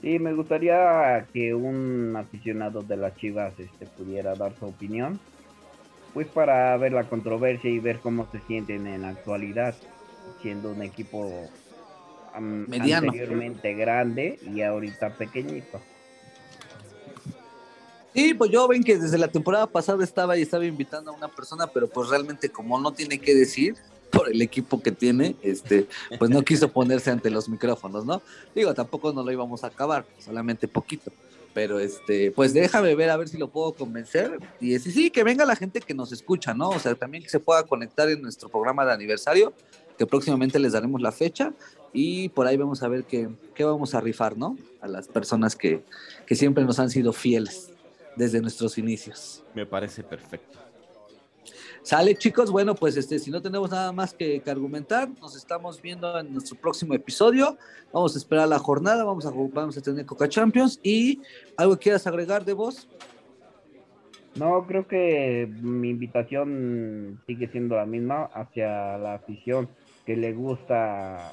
Sí, 0.00 0.20
me 0.20 0.32
gustaría 0.34 1.26
que 1.32 1.54
un 1.54 2.14
aficionado 2.16 2.82
de 2.82 2.96
las 2.96 3.16
Chivas 3.16 3.54
este, 3.58 3.86
pudiera 3.86 4.36
dar 4.36 4.56
su 4.56 4.66
opinión, 4.66 5.18
pues 6.14 6.28
para 6.28 6.76
ver 6.76 6.92
la 6.92 7.08
controversia 7.08 7.68
y 7.68 7.80
ver 7.80 7.98
cómo 7.98 8.28
se 8.30 8.38
sienten 8.46 8.86
en 8.86 9.02
la 9.02 9.08
actualidad, 9.08 9.74
siendo 10.40 10.70
un 10.70 10.82
equipo 10.82 11.28
Mediano. 12.40 13.08
anteriormente 13.08 13.74
grande 13.74 14.38
y 14.54 14.62
ahorita 14.62 15.10
pequeñito. 15.16 15.80
Sí, 18.18 18.34
pues 18.34 18.50
yo 18.50 18.66
ven 18.66 18.82
que 18.82 18.98
desde 18.98 19.16
la 19.16 19.28
temporada 19.28 19.68
pasada 19.68 20.02
estaba 20.02 20.36
y 20.36 20.42
estaba 20.42 20.64
invitando 20.64 21.12
a 21.12 21.14
una 21.14 21.28
persona, 21.28 21.68
pero 21.68 21.86
pues 21.86 22.08
realmente 22.08 22.48
como 22.48 22.80
no 22.80 22.90
tiene 22.90 23.20
que 23.20 23.32
decir 23.32 23.76
por 24.10 24.28
el 24.28 24.42
equipo 24.42 24.82
que 24.82 24.90
tiene, 24.90 25.36
este, 25.40 25.86
pues 26.18 26.28
no 26.28 26.42
quiso 26.42 26.72
ponerse 26.72 27.12
ante 27.12 27.30
los 27.30 27.48
micrófonos, 27.48 28.04
¿no? 28.04 28.20
Digo, 28.56 28.74
tampoco 28.74 29.12
no 29.12 29.22
lo 29.22 29.30
íbamos 29.30 29.62
a 29.62 29.68
acabar, 29.68 30.04
solamente 30.18 30.66
poquito. 30.66 31.12
Pero 31.54 31.78
este, 31.78 32.32
pues 32.32 32.52
déjame 32.52 32.96
ver 32.96 33.10
a 33.10 33.16
ver 33.16 33.28
si 33.28 33.38
lo 33.38 33.50
puedo 33.50 33.72
convencer. 33.72 34.40
Y 34.60 34.76
sí, 34.80 34.90
sí, 34.90 35.10
que 35.12 35.22
venga 35.22 35.44
la 35.44 35.54
gente 35.54 35.80
que 35.80 35.94
nos 35.94 36.10
escucha, 36.10 36.54
¿no? 36.54 36.70
O 36.70 36.78
sea, 36.80 36.96
también 36.96 37.22
que 37.22 37.30
se 37.30 37.38
pueda 37.38 37.62
conectar 37.62 38.10
en 38.10 38.20
nuestro 38.20 38.48
programa 38.48 38.84
de 38.84 38.94
aniversario, 38.94 39.52
que 39.96 40.06
próximamente 40.06 40.58
les 40.58 40.72
daremos 40.72 41.00
la 41.00 41.12
fecha. 41.12 41.52
Y 41.92 42.30
por 42.30 42.48
ahí 42.48 42.56
vamos 42.56 42.82
a 42.82 42.88
ver 42.88 43.04
qué, 43.04 43.28
qué 43.54 43.62
vamos 43.62 43.94
a 43.94 44.00
rifar, 44.00 44.36
¿no? 44.36 44.56
A 44.80 44.88
las 44.88 45.06
personas 45.06 45.54
que, 45.54 45.84
que 46.26 46.34
siempre 46.34 46.64
nos 46.64 46.80
han 46.80 46.90
sido 46.90 47.12
fieles 47.12 47.77
desde 48.18 48.40
nuestros 48.40 48.76
inicios. 48.76 49.44
Me 49.54 49.64
parece 49.64 50.02
perfecto. 50.02 50.58
Sale, 51.82 52.14
chicos. 52.16 52.50
Bueno, 52.50 52.74
pues 52.74 52.96
este, 52.96 53.18
si 53.18 53.30
no 53.30 53.40
tenemos 53.40 53.70
nada 53.70 53.92
más 53.92 54.12
que, 54.12 54.40
que, 54.40 54.50
argumentar, 54.50 55.08
nos 55.20 55.36
estamos 55.36 55.80
viendo 55.80 56.18
en 56.18 56.32
nuestro 56.32 56.56
próximo 56.56 56.92
episodio. 56.92 57.56
Vamos 57.92 58.14
a 58.14 58.18
esperar 58.18 58.48
la 58.48 58.58
jornada, 58.58 59.04
vamos 59.04 59.24
a, 59.24 59.30
vamos 59.30 59.78
a 59.78 59.80
tener 59.80 60.04
Coca 60.04 60.28
Champions. 60.28 60.80
¿Y 60.82 61.22
algo 61.56 61.76
que 61.76 61.84
quieras 61.84 62.06
agregar 62.06 62.44
de 62.44 62.52
vos? 62.52 62.88
No, 64.34 64.66
creo 64.66 64.86
que 64.86 65.48
mi 65.62 65.88
invitación 65.88 67.20
sigue 67.26 67.48
siendo 67.48 67.76
la 67.76 67.86
misma 67.86 68.24
hacia 68.34 68.98
la 68.98 69.14
afición 69.14 69.68
que 70.04 70.16
le 70.16 70.32
gusta 70.32 71.32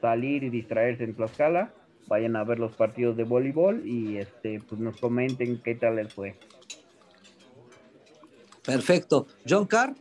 salir 0.00 0.42
y 0.42 0.50
distraerse 0.50 1.04
en 1.04 1.14
Tlaxcala. 1.14 1.72
Vayan 2.06 2.36
a 2.36 2.44
ver 2.44 2.58
los 2.58 2.72
partidos 2.72 3.16
de 3.16 3.24
voleibol 3.24 3.86
y 3.86 4.18
este 4.18 4.60
pues 4.60 4.80
nos 4.80 4.96
comenten 4.98 5.60
qué 5.62 5.74
tal 5.74 5.96
les 5.96 6.12
fue. 6.12 6.38
Perfecto. 8.64 9.26
John 9.48 9.66
Carr. 9.66 9.94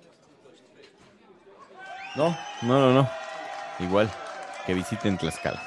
No, 2.15 2.36
no, 2.62 2.80
no, 2.80 2.94
no. 2.94 3.10
Igual, 3.80 4.10
que 4.65 4.74
visiten 4.74 5.18
Tlaxcala. 5.18 5.62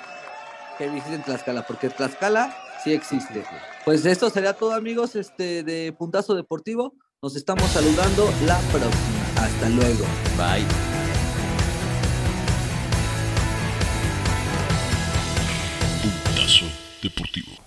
Que 0.79 0.89
visiten 0.89 1.23
Tlaxcala, 1.23 1.67
porque 1.67 1.91
Tlaxcala 1.91 2.57
sí 2.83 2.93
existe. 2.93 3.45
Pues 3.85 4.05
esto 4.07 4.31
sería 4.31 4.55
todo, 4.55 4.73
amigos, 4.73 5.17
este 5.17 5.63
de 5.63 5.93
Puntazo 5.93 6.35
Deportivo. 6.35 6.95
Nos 7.23 7.37
estamos 7.37 7.65
saludando 7.71 8.31
la 8.47 8.59
próxima. 8.71 9.45
Hasta 9.45 9.69
luego. 9.69 10.05
Bye. 10.37 10.88
Deportivo. 17.09 17.58